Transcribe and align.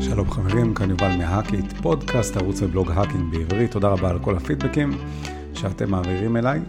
שלום 0.00 0.30
חברים, 0.30 0.74
כאן 0.74 0.90
יובל 0.90 1.16
מהאקיט, 1.16 1.72
פודקאסט 1.72 2.36
ערוץ 2.36 2.62
ובלוג 2.62 2.90
hacking 2.90 3.32
בעברית. 3.32 3.70
תודה 3.70 3.88
רבה 3.88 4.10
על 4.10 4.18
כל 4.18 4.36
הפידבקים 4.36 4.90
שאתם 5.54 5.90
מעבירים 5.90 6.36
אליי. 6.36 6.60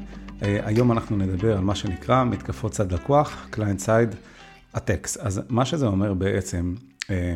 אה, 0.43 0.59
היום 0.63 0.91
אנחנו 0.91 1.17
נדבר 1.17 1.57
על 1.57 1.63
מה 1.63 1.75
שנקרא 1.75 2.23
מתקפות 2.23 2.71
צד 2.71 2.91
לקוח, 2.91 3.47
Client 3.53 3.85
Side 3.85 4.15
Attacks. 4.77 5.19
אז 5.19 5.41
מה 5.49 5.65
שזה 5.65 5.87
אומר 5.87 6.13
בעצם, 6.13 6.75
אה, 7.09 7.35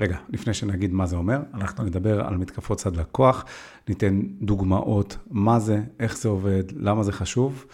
רגע, 0.00 0.16
לפני 0.28 0.54
שנגיד 0.54 0.92
מה 0.92 1.06
זה 1.06 1.16
אומר, 1.16 1.40
אנחנו 1.54 1.84
נדבר 1.84 2.26
על 2.26 2.36
מתקפות 2.36 2.78
צד 2.78 2.96
לקוח, 2.96 3.44
ניתן 3.88 4.20
דוגמאות, 4.40 5.16
מה 5.30 5.58
זה, 5.58 5.80
איך 6.00 6.18
זה 6.18 6.28
עובד, 6.28 6.64
למה 6.76 7.02
זה 7.02 7.12
חשוב, 7.12 7.64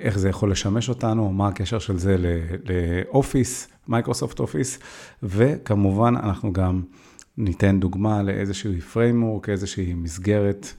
איך 0.00 0.18
זה 0.18 0.28
יכול 0.28 0.50
לשמש 0.50 0.88
אותנו, 0.88 1.32
מה 1.32 1.48
הקשר 1.48 1.78
של 1.78 1.98
זה 1.98 2.16
לאופיס, 2.18 3.68
מייקרוסופט 3.88 4.40
אופיס, 4.40 4.78
וכמובן 5.22 6.16
אנחנו 6.16 6.52
גם 6.52 6.82
ניתן 7.38 7.80
דוגמה 7.80 8.22
לאיזשהו 8.22 8.72
framework, 8.92 9.48
איזושהי 9.48 9.94
מסגרת 9.94 10.74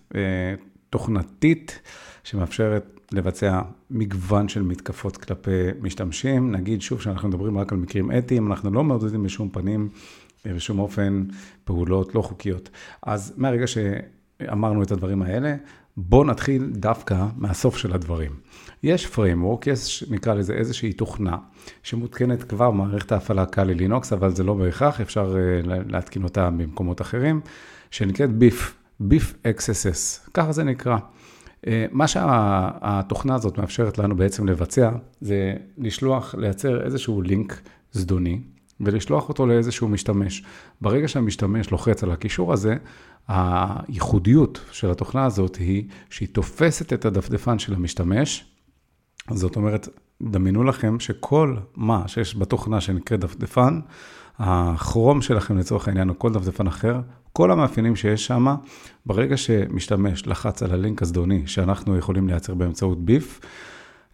תוכנתית 0.90 1.80
שמאפשרת 2.24 3.00
לבצע 3.12 3.62
מגוון 3.90 4.48
של 4.48 4.62
מתקפות 4.62 5.18
כלפי 5.18 5.52
משתמשים. 5.82 6.52
נגיד 6.52 6.82
שוב 6.82 7.02
שאנחנו 7.02 7.30
מדברים 7.30 7.58
רק 7.58 7.72
על 7.72 7.78
מקרים 7.78 8.12
אתיים, 8.12 8.52
אנחנו 8.52 8.72
לא 8.72 8.84
מעודדים 8.84 9.24
בשום 9.24 9.50
פנים, 9.50 9.90
בשום 10.46 10.80
אופן, 10.80 11.24
פעולות 11.64 12.16
לא 12.16 12.22
חוקיות. 12.22 12.70
אז 13.04 13.34
מהרגע 13.38 13.66
שאמרנו 13.68 14.84
את 14.84 14.92
הדברים 14.92 15.22
האלה, 15.22 15.56
בואו 15.98 16.24
נתחיל 16.24 16.72
דווקא 16.74 17.26
מהסוף 17.38 17.78
של 17.78 17.94
הדברים. 17.94 18.32
יש 18.84 19.06
framework, 19.06 19.70
יש, 19.70 20.06
נקרא 20.10 20.34
לזה 20.34 20.54
איזושהי 20.54 20.94
תוכנה, 20.94 21.38
שמותקנת 21.84 22.44
כבר 22.44 22.72
במערכת 22.72 23.12
ההפעלה 23.12 23.46
קאלי 23.46 23.74
לינוקס, 23.74 24.14
אבל 24.14 24.36
זה 24.36 24.44
לא 24.44 24.54
בהכרח, 24.54 25.02
אפשר 25.02 25.36
uh, 25.36 25.68
להתקין 25.88 26.24
אותה 26.24 26.50
במקומות 26.50 27.02
אחרים, 27.02 27.42
שנקראת 27.92 28.30
BIF, 28.30 28.72
BIF 29.02 29.48
XSS, 29.48 30.30
ככה 30.34 30.52
זה 30.52 30.64
נקרא. 30.64 30.98
אה, 31.68 31.86
מה 31.92 32.08
שהתוכנה 32.08 33.36
הזאת 33.36 33.58
מאפשרת 33.58 33.98
לנו 33.98 34.16
בעצם 34.16 34.48
לבצע, 34.48 34.92
זה 35.22 35.54
לשלוח, 35.78 36.36
לייצר 36.36 36.86
איזשהו 36.86 37.22
לינק 37.22 37.62
זדוני, 37.92 38.40
ולשלוח 38.80 39.30
אותו 39.30 39.46
לאיזשהו 39.46 39.88
משתמש. 39.88 40.44
ברגע 40.82 41.08
שהמשתמש 41.08 41.72
לוחץ 41.72 42.04
על 42.04 42.12
הקישור 42.12 42.54
הזה, 42.54 42.76
הייחודיות 43.28 44.60
של 44.72 44.92
התוכנה 44.92 45.26
הזאת 45.26 45.56
היא 45.56 45.84
שהיא 46.10 46.28
תופסת 46.32 46.94
את 46.94 47.06
הדפדפן 47.06 47.60
של 47.60 47.74
המשתמש, 47.74 48.55
זאת 49.32 49.56
אומרת, 49.56 49.90
דמיינו 50.22 50.64
לכם 50.64 51.00
שכל 51.00 51.56
מה 51.76 52.08
שיש 52.08 52.38
בתוכנה 52.38 52.82
שנקראת 52.82 53.20
דפדפן, 53.20 53.80
הכרום 54.40 55.22
שלכם 55.22 55.58
לצורך 55.58 55.88
העניין, 55.88 56.10
או 56.10 56.20
כל 56.20 56.34
דפדפן 56.34 56.68
אחר, 56.68 57.00
כל 57.34 57.52
המאפיינים 57.52 57.96
שיש 57.96 58.26
שם, 58.26 58.56
ברגע 59.06 59.38
שמשתמש 59.38 60.28
לחץ 60.28 60.64
על 60.64 60.72
הלינק 60.72 61.02
הזדוני 61.02 61.48
שאנחנו 61.48 61.98
יכולים 61.98 62.28
לייצר 62.28 62.54
באמצעות 62.54 63.06
ביף, 63.06 63.40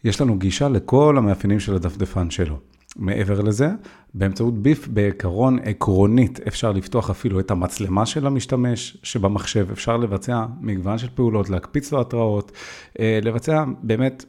יש 0.04 0.22
לנו 0.22 0.38
גישה 0.38 0.70
לכל 0.70 1.18
המאפיינים 1.18 1.60
של 1.60 1.76
הדפדפן 1.76 2.30
שלו. 2.30 2.58
מעבר 2.96 3.42
לזה, 3.42 3.70
באמצעות 4.14 4.58
ביף 4.58 4.88
בעיקרון 4.88 5.60
עקרונית 5.64 6.40
אפשר 6.48 6.72
לפתוח 6.72 7.10
אפילו 7.10 7.40
את 7.40 7.52
המצלמה 7.52 8.06
של 8.06 8.28
המשתמש 8.28 8.98
שבמחשב, 9.04 9.68
אפשר 9.72 9.98
לבצע 9.98 10.46
מגוון 10.62 10.98
של 10.98 11.08
פעולות, 11.16 11.50
להקפיץ 11.50 11.92
לו 11.92 12.02
התראות, 12.02 12.52
אה, 13.00 13.20
לבצע 13.22 13.64
באמת 13.84 14.26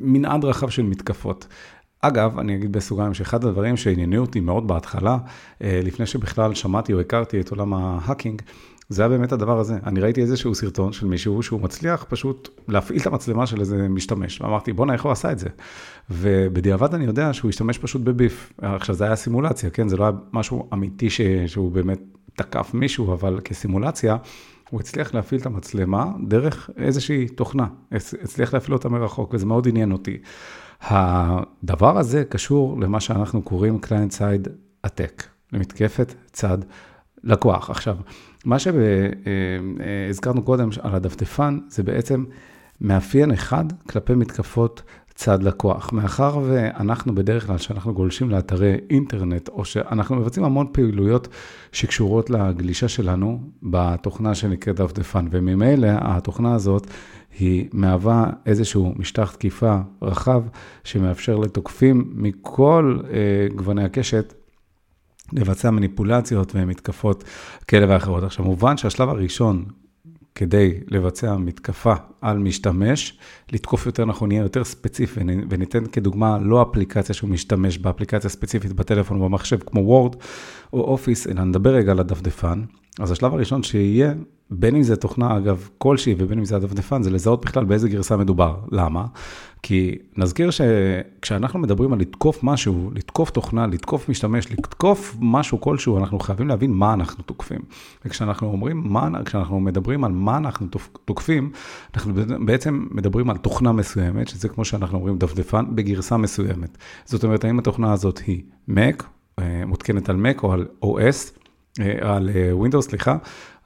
מנעד 0.00 0.44
רחב 0.44 0.68
של 0.68 0.82
מתקפות. 0.82 1.46
אגב, 2.00 2.38
אני 2.38 2.56
אגיד 2.56 2.72
בסוגריים 2.72 3.14
שאחד 3.14 3.44
הדברים 3.44 3.76
שעניינו 3.76 4.18
אותי 4.18 4.40
מאוד 4.40 4.68
בהתחלה, 4.68 5.18
אה, 5.62 5.80
לפני 5.84 6.06
שבכלל 6.06 6.54
שמעתי 6.54 6.92
או 6.92 7.00
הכרתי 7.00 7.40
את 7.40 7.50
עולם 7.50 7.74
ההאקינג, 7.74 8.42
זה 8.88 9.02
היה 9.02 9.08
באמת 9.08 9.32
הדבר 9.32 9.58
הזה. 9.58 9.78
אני 9.86 10.00
ראיתי 10.00 10.20
איזשהו 10.20 10.54
סרטון 10.54 10.92
של 10.92 11.06
מישהו 11.06 11.42
שהוא 11.42 11.60
מצליח 11.60 12.06
פשוט 12.08 12.48
להפעיל 12.68 13.00
את 13.00 13.06
המצלמה 13.06 13.46
של 13.46 13.60
איזה 13.60 13.88
משתמש. 13.88 14.40
ואמרתי, 14.40 14.72
בואנה, 14.72 14.92
איך 14.92 15.04
הוא 15.04 15.12
עשה 15.12 15.32
את 15.32 15.38
זה? 15.38 15.48
ובדיעבד 16.10 16.94
אני 16.94 17.04
יודע 17.04 17.32
שהוא 17.32 17.48
השתמש 17.48 17.78
פשוט 17.78 18.02
בביף. 18.02 18.52
עכשיו, 18.58 18.94
זה 18.94 19.04
היה 19.04 19.16
סימולציה, 19.16 19.70
כן? 19.70 19.88
זה 19.88 19.96
לא 19.96 20.04
היה 20.04 20.12
משהו 20.32 20.68
אמיתי 20.72 21.10
ש... 21.10 21.20
שהוא 21.46 21.72
באמת 21.72 22.00
תקף 22.36 22.70
מישהו, 22.74 23.12
אבל 23.12 23.40
כסימולציה, 23.44 24.16
הוא 24.70 24.80
הצליח 24.80 25.14
להפעיל 25.14 25.40
את 25.40 25.46
המצלמה 25.46 26.12
דרך 26.26 26.70
איזושהי 26.76 27.28
תוכנה. 27.28 27.66
הצליח 28.22 28.54
להפעיל 28.54 28.72
אותה 28.72 28.88
מרחוק, 28.88 29.34
וזה 29.34 29.46
מאוד 29.46 29.68
עניין 29.68 29.92
אותי. 29.92 30.18
הדבר 30.80 31.98
הזה 31.98 32.24
קשור 32.24 32.80
למה 32.80 33.00
שאנחנו 33.00 33.42
קוראים 33.42 33.78
Client 33.84 34.12
Side 34.12 34.48
Attack, 34.86 35.22
למתקפת 35.52 36.14
צד 36.32 36.58
לקוח. 37.24 37.70
עכשיו, 37.70 37.96
מה 38.44 38.56
שהזכרנו 38.58 40.42
קודם 40.42 40.68
על 40.80 40.94
הדפדפן, 40.94 41.58
זה 41.68 41.82
בעצם 41.82 42.24
מאפיין 42.80 43.30
אחד 43.30 43.64
כלפי 43.88 44.14
מתקפות 44.14 44.82
צד 45.14 45.42
לקוח. 45.42 45.92
מאחר 45.92 46.38
ואנחנו 46.44 47.14
בדרך 47.14 47.46
כלל, 47.46 47.58
כשאנחנו 47.58 47.94
גולשים 47.94 48.30
לאתרי 48.30 48.76
אינטרנט, 48.90 49.48
או 49.48 49.64
שאנחנו 49.64 50.16
מבצעים 50.16 50.46
המון 50.46 50.66
פעילויות 50.72 51.28
שקשורות 51.72 52.30
לגלישה 52.30 52.88
שלנו 52.88 53.40
בתוכנה 53.62 54.34
שנקראת 54.34 54.76
דפדפן, 54.76 55.26
וממילא 55.30 55.88
התוכנה 56.00 56.54
הזאת 56.54 56.86
היא 57.38 57.68
מהווה 57.72 58.30
איזשהו 58.46 58.92
משטח 58.96 59.34
תקיפה 59.34 59.76
רחב, 60.02 60.42
שמאפשר 60.84 61.36
לתוקפים 61.36 62.12
מכל 62.14 62.98
אה, 63.10 63.46
גווני 63.56 63.84
הקשת 63.84 64.34
לבצע 65.32 65.70
מניפולציות 65.70 66.52
ומתקפות 66.54 67.24
כאלה 67.68 67.86
ואחרות. 67.88 68.22
עכשיו, 68.22 68.44
מובן 68.44 68.76
שהשלב 68.76 69.08
הראשון 69.08 69.64
כדי 70.34 70.80
לבצע 70.88 71.36
מתקפה 71.36 71.94
על 72.20 72.38
משתמש, 72.38 73.18
לתקוף 73.52 73.86
יותר 73.86 74.04
נכון, 74.04 74.32
יהיה 74.32 74.42
יותר 74.42 74.64
ספציפי, 74.64 75.20
וניתן 75.50 75.86
כדוגמה 75.86 76.38
לא 76.38 76.62
אפליקציה 76.62 77.14
שהוא 77.14 77.30
משתמש 77.30 77.78
באפליקציה 77.78 78.30
ספציפית 78.30 78.72
בטלפון 78.72 79.20
או 79.20 79.24
במחשב 79.24 79.58
כמו 79.66 79.80
וורד 79.80 80.16
או 80.72 80.80
אופיס, 80.80 81.26
אלא 81.26 81.44
נדבר 81.44 81.74
רגע 81.74 81.92
על 81.92 82.00
הדפדפן. 82.00 82.62
אז 83.00 83.10
השלב 83.10 83.34
הראשון 83.34 83.62
שיהיה, 83.62 84.14
בין 84.58 84.76
אם 84.76 84.82
זה 84.82 84.96
תוכנה, 84.96 85.36
אגב, 85.36 85.68
כלשהי, 85.78 86.14
ובין 86.18 86.38
אם 86.38 86.44
זה 86.44 86.56
הדפדפן, 86.56 87.02
זה 87.02 87.10
לזהות 87.10 87.44
בכלל 87.44 87.64
באיזה 87.64 87.88
גרסה 87.88 88.16
מדובר. 88.16 88.56
למה? 88.72 89.06
כי 89.62 89.98
נזכיר 90.16 90.50
שכשאנחנו 90.50 91.58
מדברים 91.58 91.92
על 91.92 91.98
לתקוף 91.98 92.38
משהו, 92.42 92.90
לתקוף 92.94 93.30
תוכנה, 93.30 93.66
לתקוף 93.66 94.08
משתמש, 94.08 94.52
לתקוף 94.52 95.16
משהו 95.20 95.60
כלשהו, 95.60 95.98
אנחנו 95.98 96.18
חייבים 96.18 96.48
להבין 96.48 96.70
מה 96.70 96.92
אנחנו 96.94 97.24
תוקפים. 97.24 97.60
וכשאנחנו 98.04 98.48
אומרים, 98.48 98.82
מה, 98.86 99.08
כשאנחנו 99.24 99.60
מדברים 99.60 100.04
על 100.04 100.12
מה 100.12 100.36
אנחנו 100.36 100.66
תוקפים, 101.04 101.50
אנחנו 101.94 102.12
בעצם 102.46 102.86
מדברים 102.90 103.30
על 103.30 103.36
תוכנה 103.36 103.72
מסוימת, 103.72 104.28
שזה 104.28 104.48
כמו 104.48 104.64
שאנחנו 104.64 104.98
אומרים 104.98 105.18
דפדפן, 105.18 105.64
בגרסה 105.74 106.16
מסוימת. 106.16 106.78
זאת 107.04 107.24
אומרת, 107.24 107.44
האם 107.44 107.58
התוכנה 107.58 107.92
הזאת 107.92 108.18
היא 108.26 108.42
Mac, 108.70 109.04
אה, 109.38 109.62
מותקנת 109.66 110.08
על 110.08 110.16
Mac 110.16 110.42
או 110.42 110.52
על 110.52 110.66
OS, 110.84 111.38
אה, 111.80 112.14
על 112.14 112.30
אה, 112.34 112.52
Windows, 112.52 112.80
סליחה, 112.80 113.16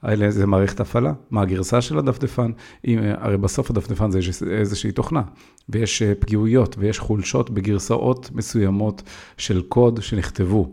איזה 0.05 0.47
מערכת 0.47 0.81
הפעלה, 0.81 1.13
מה 1.31 1.43
הגרסה 1.43 1.81
של 1.81 1.99
הדפדפן, 1.99 2.51
אם, 2.85 2.99
הרי 3.19 3.37
בסוף 3.37 3.71
הדפדפן 3.71 4.11
זה 4.11 4.21
איזושהי 4.51 4.93
תוכנה, 4.93 5.23
ויש 5.69 6.03
פגיעויות 6.03 6.77
ויש 6.79 6.99
חולשות 6.99 7.51
בגרסאות 7.51 8.31
מסוימות 8.35 9.03
של 9.37 9.63
קוד 9.63 10.03
שנכתבו 10.03 10.73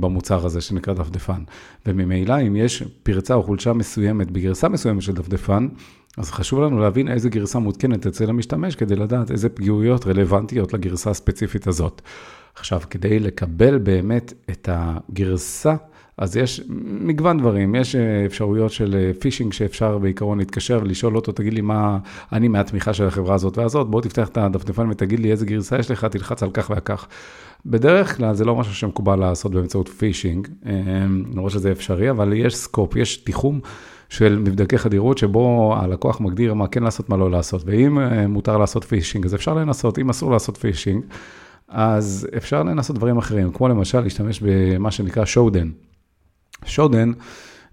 במוצר 0.00 0.46
הזה 0.46 0.60
שנקרא 0.60 0.94
דפדפן. 0.94 1.42
וממילא, 1.86 2.34
אם 2.46 2.56
יש 2.56 2.82
פרצה 3.02 3.34
או 3.34 3.42
חולשה 3.42 3.72
מסוימת 3.72 4.30
בגרסה 4.30 4.68
מסוימת 4.68 5.02
של 5.02 5.12
דפדפן, 5.12 5.68
אז 6.18 6.30
חשוב 6.30 6.60
לנו 6.60 6.78
להבין 6.78 7.08
איזה 7.08 7.28
גרסה 7.28 7.58
מותקנת 7.58 8.06
אצל 8.06 8.30
המשתמש, 8.30 8.76
כדי 8.76 8.96
לדעת 8.96 9.30
איזה 9.30 9.48
פגיעויות 9.48 10.06
רלוונטיות 10.06 10.72
לגרסה 10.72 11.10
הספציפית 11.10 11.66
הזאת. 11.66 12.02
עכשיו, 12.54 12.80
כדי 12.90 13.18
לקבל 13.18 13.78
באמת 13.78 14.32
את 14.50 14.68
הגרסה, 14.72 15.74
אז 16.22 16.36
יש 16.36 16.60
מגוון 17.00 17.38
דברים, 17.38 17.74
יש 17.74 17.96
אה, 17.96 18.26
אפשרויות 18.26 18.72
של 18.72 19.12
phishing 19.18 19.52
אה, 19.52 19.56
שאפשר 19.56 19.98
בעיקרון 19.98 20.38
להתקשר 20.38 20.80
ולשאול 20.82 21.16
אותו, 21.16 21.32
תגיד 21.32 21.54
לי 21.54 21.60
מה, 21.60 21.98
אני 22.32 22.48
מהתמיכה 22.48 22.94
של 22.94 23.06
החברה 23.06 23.34
הזאת 23.34 23.58
והזאת, 23.58 23.90
בוא 23.90 24.00
תפתח 24.00 24.28
את 24.28 24.36
הדפדפן 24.36 24.90
ותגיד 24.90 25.20
לי 25.20 25.30
איזה 25.30 25.46
גרסה 25.46 25.78
יש 25.78 25.90
לך, 25.90 26.04
תלחץ 26.04 26.42
על 26.42 26.50
כך 26.50 26.70
וכך. 26.76 27.06
בדרך 27.66 28.16
כלל 28.16 28.34
זה 28.34 28.44
לא 28.44 28.56
משהו 28.56 28.74
שמקובל 28.74 29.18
לעשות 29.18 29.52
באמצעות 29.52 29.88
phishing, 29.88 30.48
אה, 30.66 30.72
למרות 31.32 31.50
שזה 31.50 31.72
אפשרי, 31.72 32.10
אבל 32.10 32.32
יש 32.32 32.56
scope, 32.56 32.96
יש 32.96 33.16
תיחום 33.16 33.60
של 34.08 34.38
מבדקי 34.38 34.78
חדירות, 34.78 35.18
שבו 35.18 35.74
הלקוח 35.76 36.20
מגדיר 36.20 36.54
מה 36.54 36.68
כן 36.68 36.82
לעשות, 36.82 37.08
מה 37.08 37.16
לא 37.16 37.30
לעשות. 37.30 37.62
ואם 37.66 37.98
מותר 38.28 38.58
לעשות 38.58 38.84
phishing, 38.84 39.24
אז 39.24 39.34
אפשר 39.34 39.54
לנסות, 39.54 39.98
אם 39.98 40.10
אסור 40.10 40.30
לעשות 40.30 40.56
phishing, 40.56 41.02
אז 41.68 42.28
אפשר 42.36 42.62
לנסות 42.62 42.96
דברים 42.96 43.18
אחרים, 43.18 43.52
כמו 43.52 43.68
למשל 43.68 44.00
להשתמש 44.00 44.40
במה 44.42 44.90
שנקרא 44.90 45.24
Shodan. 45.24 45.68
Shodan 46.64 47.12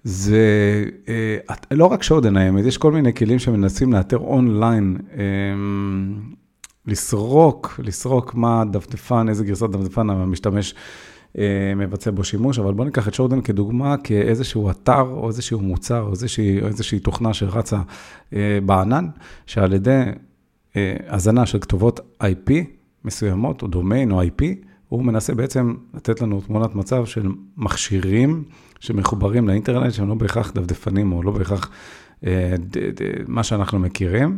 זה, 0.03 0.83
אה, 1.09 1.55
לא 1.71 1.85
רק 1.85 2.03
Shodan 2.03 2.37
האמת, 2.37 2.65
יש 2.65 2.77
כל 2.77 2.91
מיני 2.91 3.13
כלים 3.13 3.39
שמנסים 3.39 3.93
לאתר 3.93 4.17
אונליין, 4.17 4.97
אה, 5.13 5.23
לסרוק, 6.87 7.79
לסרוק 7.83 8.35
מה 8.35 8.63
דפדפן, 8.71 9.29
איזה 9.29 9.45
גרסת 9.45 9.69
דפדפן 9.69 10.09
המשתמש 10.09 10.73
אה, 11.37 11.73
מבצע 11.75 12.11
בו 12.11 12.23
שימוש, 12.23 12.59
אבל 12.59 12.73
בואו 12.73 12.85
ניקח 12.85 13.07
את 13.07 13.13
Shodan 13.13 13.41
כדוגמה, 13.41 13.97
כאיזשהו 13.97 14.69
אתר 14.69 15.01
או 15.01 15.27
איזשהו 15.27 15.59
מוצר 15.59 16.01
או 16.01 16.11
איזושהי, 16.11 16.61
או 16.61 16.67
איזושהי 16.67 16.99
תוכנה 16.99 17.33
שרצה 17.33 17.81
אה, 18.33 18.59
בענן, 18.65 19.07
שעל 19.45 19.73
ידי 19.73 20.03
הזנה 21.07 21.45
של 21.45 21.59
כתובות 21.59 21.99
IP 22.23 22.51
מסוימות, 23.05 23.61
או 23.61 23.67
דומיין 23.67 24.11
או 24.11 24.23
IP, 24.23 24.43
הוא 24.89 25.03
מנסה 25.03 25.35
בעצם 25.35 25.73
לתת 25.93 26.21
לנו 26.21 26.41
תמונת 26.41 26.75
מצב 26.75 27.05
של 27.05 27.29
מכשירים 27.57 28.43
שמחוברים 28.79 29.47
לאינטרנט, 29.47 29.93
שהם 29.93 30.09
לא 30.09 30.15
בהכרח 30.15 30.51
דפדפנים 30.51 31.11
או 31.11 31.23
לא 31.23 31.31
בהכרח 31.31 31.69
מה 33.27 33.43
שאנחנו 33.43 33.79
מכירים. 33.79 34.37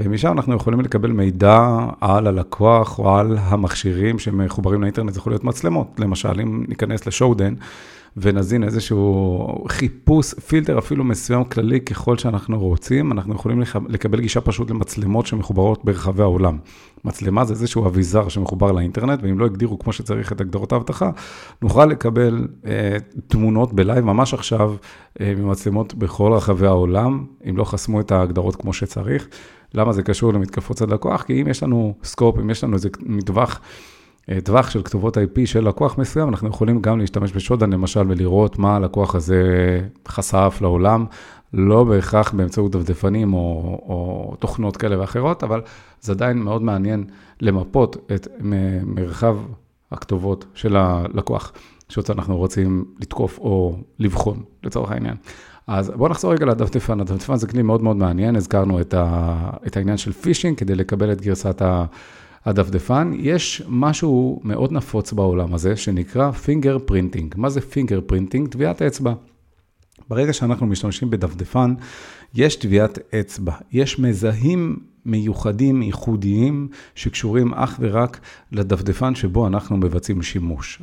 ומשם 0.00 0.32
אנחנו 0.32 0.56
יכולים 0.56 0.80
לקבל 0.80 1.10
מידע 1.12 1.76
על 2.00 2.26
הלקוח 2.26 2.98
או 2.98 3.16
על 3.16 3.36
המכשירים 3.40 4.18
שמחוברים 4.18 4.80
לאינטרנט, 4.80 5.12
זה 5.12 5.18
יכול 5.18 5.32
להיות 5.32 5.44
מצלמות. 5.44 6.00
למשל, 6.00 6.40
אם 6.40 6.64
ניכנס 6.68 7.06
לשואודן 7.06 7.54
ונזין 8.16 8.64
איזשהו 8.64 9.64
חיפוש, 9.68 10.34
פילטר 10.34 10.78
אפילו 10.78 11.04
מסוים 11.04 11.44
כללי 11.44 11.80
ככל 11.80 12.18
שאנחנו 12.18 12.58
רוצים, 12.58 13.12
אנחנו 13.12 13.34
יכולים 13.34 13.62
לקבל 13.88 14.20
גישה 14.20 14.40
פשוט 14.40 14.70
למצלמות 14.70 15.26
שמחוברות 15.26 15.84
ברחבי 15.84 16.22
העולם. 16.22 16.58
מצלמה 17.04 17.44
זה 17.44 17.52
איזשהו 17.52 17.86
אביזר 17.86 18.28
שמחובר 18.28 18.72
לאינטרנט, 18.72 19.20
ואם 19.22 19.38
לא 19.38 19.44
הגדירו 19.44 19.78
כמו 19.78 19.92
שצריך 19.92 20.32
את 20.32 20.40
הגדרות 20.40 20.72
האבטחה, 20.72 21.10
נוכל 21.62 21.86
לקבל 21.86 22.48
אה, 22.66 22.96
תמונות 23.26 23.72
ב 23.72 23.78
live 23.78 24.04
ממש 24.04 24.34
עכשיו 24.34 24.74
אה, 25.20 25.34
ממצלמות 25.36 25.94
בכל 25.94 26.32
רחבי 26.32 26.66
העולם, 26.66 27.24
אם 27.48 27.56
לא 27.56 27.64
חסמו 27.64 28.00
את 28.00 28.12
ההגדרות 28.12 28.56
כמו 28.56 28.72
שצריך. 28.72 29.28
למה 29.74 29.92
זה 29.92 30.02
קשור 30.02 30.32
למתקפות 30.32 30.76
צד 30.76 30.90
לקוח? 30.90 31.22
כי 31.22 31.42
אם 31.42 31.48
יש 31.48 31.62
לנו 31.62 31.94
scope, 32.04 32.38
אם 32.38 32.50
יש 32.50 32.64
לנו 32.64 32.74
איזה 32.74 32.88
מטווח, 33.00 33.60
טווח 34.44 34.70
של 34.70 34.82
כתובות 34.82 35.16
IP 35.16 35.40
של 35.44 35.68
לקוח 35.68 35.98
מסוים, 35.98 36.28
אנחנו 36.28 36.48
יכולים 36.48 36.80
גם 36.80 36.98
להשתמש 36.98 37.32
ב 37.32 37.37
Shodan 37.37 37.70
למשל 37.70 38.00
ולראות 38.08 38.58
מה 38.58 38.76
הלקוח 38.76 39.14
הזה 39.14 39.42
חשף 40.08 40.58
לעולם, 40.60 41.06
לא 41.52 41.84
בהכרח 41.84 42.32
באמצעות 42.32 42.72
דפדפנים 42.72 43.34
או, 43.34 43.38
או 43.88 44.36
תוכנות 44.38 44.76
כאלה 44.76 45.00
ואחרות, 45.00 45.44
אבל 45.44 45.60
זה 46.00 46.12
עדיין 46.12 46.38
מאוד 46.38 46.62
מעניין 46.62 47.04
למפות 47.40 47.96
את 48.14 48.28
מרחב 48.84 49.36
הכתובות 49.92 50.46
של 50.54 50.76
הלקוח, 50.76 51.52
שאותו 51.88 52.12
אנחנו 52.12 52.36
רוצים 52.36 52.84
לתקוף 53.00 53.38
או 53.38 53.76
לבחון, 53.98 54.42
לצורך 54.64 54.90
העניין. 54.90 55.14
אז 55.66 55.92
בואו 55.96 56.10
נחזור 56.10 56.32
רגע 56.32 56.46
לדפדפן. 56.46 57.00
הדפדפן 57.00 57.36
זה 57.36 57.46
כלי 57.46 57.62
מאוד 57.62 57.82
מאוד 57.82 57.96
מעניין, 57.96 58.36
הזכרנו 58.36 58.80
את, 58.80 58.94
ה, 58.94 59.50
את 59.66 59.76
העניין 59.76 59.96
של 59.96 60.12
phishing 60.12 60.58
כדי 60.58 60.74
לקבל 60.74 61.12
את 61.12 61.20
גרסת 61.20 61.62
הדפדפן. 62.44 63.12
יש 63.16 63.62
משהו 63.68 64.40
מאוד 64.44 64.72
נפוץ 64.72 65.12
בעולם 65.12 65.54
הזה 65.54 65.76
שנקרא 65.76 66.30
fingerprinting. 66.30 67.34
מה 67.36 67.48
זה 67.48 67.60
fingerprinting? 67.60 68.48
טביעת 68.48 68.82
אצבע. 68.82 69.12
ברגע 70.08 70.32
שאנחנו 70.32 70.66
משתמשים 70.66 71.10
בדפדפן, 71.10 71.74
יש 72.34 72.56
טביעת 72.56 72.98
אצבע. 73.14 73.52
יש 73.72 73.98
מזהים 73.98 74.76
מיוחדים, 75.04 75.82
ייחודיים, 75.82 76.68
שקשורים 76.94 77.54
אך 77.54 77.76
ורק 77.80 78.20
לדפדפן 78.52 79.14
שבו 79.14 79.46
אנחנו 79.46 79.76
מבצעים 79.76 80.22
שימוש. 80.22 80.82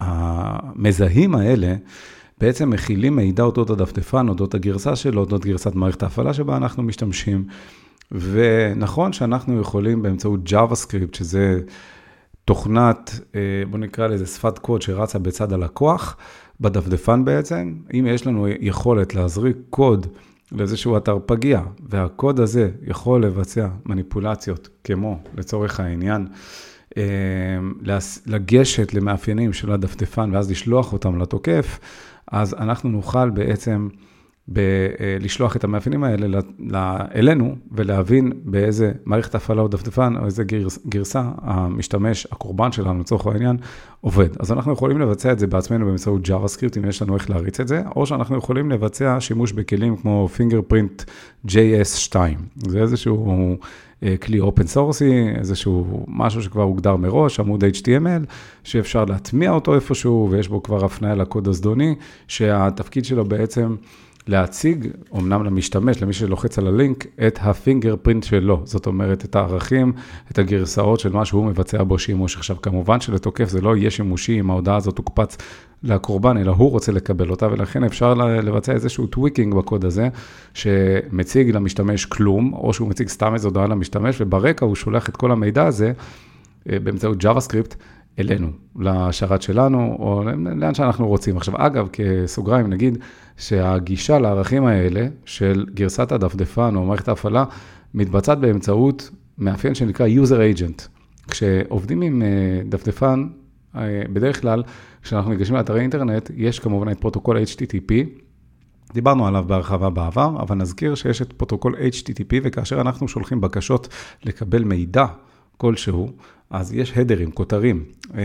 המזהים 0.00 1.34
האלה, 1.34 1.74
בעצם 2.38 2.70
מכילים 2.70 3.16
מידע 3.16 3.42
אודות 3.42 3.70
הדפדפן, 3.70 4.28
אודות 4.28 4.54
הגרסה 4.54 4.96
שלו, 4.96 5.20
אודות 5.20 5.44
גרסת 5.44 5.74
מערכת 5.74 6.02
ההפעלה 6.02 6.34
שבה 6.34 6.56
אנחנו 6.56 6.82
משתמשים. 6.82 7.44
ונכון 8.12 9.12
שאנחנו 9.12 9.60
יכולים 9.60 10.02
באמצעות 10.02 10.40
JavaScript, 10.48 11.16
שזה 11.16 11.60
תוכנת, 12.44 13.20
אה, 13.34 13.40
בוא 13.70 13.78
נקרא 13.78 14.06
לזה 14.06 14.26
שפת 14.26 14.58
קוד 14.58 14.82
שרצה 14.82 15.18
בצד 15.18 15.52
הלקוח, 15.52 16.16
בדפדפן 16.60 17.24
בעצם, 17.24 17.74
אם 17.94 18.06
יש 18.08 18.26
לנו 18.26 18.48
יכולת 18.60 19.14
להזריק 19.14 19.56
קוד 19.70 20.06
לאיזשהו 20.52 20.96
אתר 20.96 21.18
פגיע, 21.26 21.60
והקוד 21.88 22.40
הזה 22.40 22.70
יכול 22.82 23.24
לבצע 23.24 23.68
מניפולציות, 23.86 24.68
כמו 24.84 25.18
לצורך 25.36 25.80
העניין, 25.80 26.26
אה, 26.96 27.02
לגשת 28.26 28.94
למאפיינים 28.94 29.52
של 29.52 29.72
הדפדפן 29.72 30.30
ואז 30.34 30.50
לשלוח 30.50 30.92
אותם 30.92 31.18
לתוקף, 31.18 31.78
אז 32.32 32.54
אנחנו 32.54 32.90
נוכל 32.90 33.30
בעצם 33.30 33.88
ב- 34.48 34.58
אה, 35.00 35.16
את 35.56 35.64
המאפיינים 35.64 36.04
האלה 36.04 36.40
אלינו 37.14 37.56
ולהבין 37.72 38.32
באיזה 38.44 38.92
מערכת 39.04 39.34
הפעלה 39.34 39.62
או 39.62 39.68
דפדפן 39.68 40.16
או 40.16 40.26
איזה 40.26 40.44
גרס, 40.44 40.78
גרסה 40.86 41.22
המשתמש, 41.42 42.26
הקורבן 42.32 42.72
שלנו 42.72 43.00
לצורך 43.00 43.26
העניין, 43.26 43.56
עובד. 44.00 44.28
אז 44.38 44.52
אנחנו 44.52 44.72
יכולים 44.72 45.00
לבצע 45.00 45.32
את 45.32 45.38
זה 45.38 45.46
בעצמנו 45.46 45.86
באמצעות 45.86 46.28
JavaScript, 46.28 46.78
אם 46.78 46.88
יש 46.88 47.02
לנו 47.02 47.14
איך 47.14 47.30
להריץ 47.30 47.60
את 47.60 47.68
זה, 47.68 47.82
או 47.96 48.06
שאנחנו 48.06 48.36
יכולים 48.36 48.70
לבצע 48.70 49.16
שימוש 49.20 49.52
בכלים 49.52 49.96
כמו 49.96 50.28
fingerprint 50.36 51.04
JS2. 51.48 52.16
זה 52.56 52.78
איזשהו 52.78 53.56
אה, 54.02 54.16
כלי 54.16 54.40
אופן 54.40 54.66
סורסי, 54.66 55.28
איזשהו 55.38 56.04
משהו 56.08 56.42
שכבר 56.42 56.62
הוגדר 56.62 56.96
מראש, 56.96 57.40
עמוד 57.40 57.64
HTML, 57.64 58.26
שאפשר 58.64 59.04
להטמיע 59.04 59.50
אותו 59.50 59.74
איפשהו, 59.74 60.28
ויש 60.30 60.48
בו 60.48 60.62
כבר 60.62 60.84
הפניה 60.84 61.14
לקוד 61.14 61.48
הזדוני, 61.48 61.94
שהתפקיד 62.28 63.04
שלו 63.04 63.24
בעצם... 63.24 63.76
להציג, 64.26 64.88
אמנם 65.16 65.44
למשתמש, 65.44 66.02
למי 66.02 66.12
שלוחץ 66.12 66.58
על 66.58 66.66
הלינק, 66.66 67.06
את 67.26 67.38
הפינגר 67.42 67.96
פרינט 68.02 68.24
שלו. 68.24 68.60
זאת 68.64 68.86
אומרת, 68.86 69.24
את 69.24 69.36
הערכים, 69.36 69.92
את 70.30 70.38
הגרסאות 70.38 71.00
של 71.00 71.12
מה 71.12 71.24
שהוא 71.24 71.44
מבצע 71.44 71.82
בו 71.82 71.98
שימוש. 71.98 72.36
עכשיו, 72.36 72.56
כמובן 72.62 73.00
שלתוקף 73.00 73.48
זה 73.48 73.60
לא 73.60 73.76
יהיה 73.76 73.90
שימושי 73.90 74.40
אם 74.40 74.50
ההודעה 74.50 74.76
הזאת 74.76 74.96
תוקפץ 74.96 75.36
לקורבן, 75.82 76.36
אלא 76.36 76.52
הוא 76.52 76.70
רוצה 76.70 76.92
לקבל 76.92 77.30
אותה, 77.30 77.46
ולכן 77.46 77.84
אפשר 77.84 78.14
לבצע 78.14 78.72
איזשהו 78.72 79.06
tweaking 79.06 79.54
בקוד 79.54 79.84
הזה, 79.84 80.08
שמציג 80.54 81.50
למשתמש 81.50 82.04
כלום, 82.06 82.52
או 82.54 82.74
שהוא 82.74 82.88
מציג 82.88 83.08
סתם 83.08 83.34
איזו 83.34 83.48
הודעה 83.48 83.66
למשתמש, 83.66 84.20
וברקע 84.20 84.66
הוא 84.66 84.74
שולח 84.74 85.08
את 85.08 85.16
כל 85.16 85.32
המידע 85.32 85.66
הזה 85.66 85.92
אה, 86.70 86.78
באמצעות 86.78 87.24
JavaScript. 87.24 87.74
אלינו, 88.18 88.50
לשרת 88.78 89.42
שלנו, 89.42 89.96
או 89.98 90.22
לאן 90.56 90.74
שאנחנו 90.74 91.08
רוצים. 91.08 91.36
עכשיו, 91.36 91.54
אגב, 91.56 91.88
כסוגריים, 91.92 92.66
נגיד 92.66 92.98
שהגישה 93.36 94.18
לערכים 94.18 94.64
האלה 94.64 95.06
של 95.24 95.66
גרסת 95.74 96.12
הדפדפן 96.12 96.76
או 96.76 96.84
מערכת 96.84 97.08
ההפעלה, 97.08 97.44
מתבצעת 97.94 98.38
באמצעות 98.38 99.10
מאפיין 99.38 99.74
שנקרא 99.74 100.06
user 100.06 100.58
agent. 100.58 100.88
כשעובדים 101.28 102.02
עם 102.02 102.22
אה, 102.22 102.28
דפדפן, 102.68 103.26
אה, 103.76 104.02
בדרך 104.12 104.40
כלל, 104.40 104.62
כשאנחנו 105.02 105.30
ניגשים 105.30 105.54
לאתרי 105.54 105.80
אינטרנט, 105.80 106.30
יש 106.36 106.58
כמובן 106.58 106.90
את 106.90 107.00
פרוטוקול 107.00 107.36
HTTP, 107.36 107.92
דיברנו 108.94 109.26
עליו 109.26 109.44
בהרחבה 109.46 109.90
בעבר, 109.90 110.36
אבל 110.40 110.56
נזכיר 110.56 110.94
שיש 110.94 111.22
את 111.22 111.32
פרוטוקול 111.32 111.74
HTTP, 111.74 112.36
וכאשר 112.42 112.80
אנחנו 112.80 113.08
שולחים 113.08 113.40
בקשות 113.40 113.88
לקבל 114.24 114.64
מידע 114.64 115.06
כלשהו, 115.62 116.10
אז 116.50 116.72
יש 116.72 116.92
הדרים, 116.96 117.30
כותרים, 117.30 117.84
אה, 118.14 118.22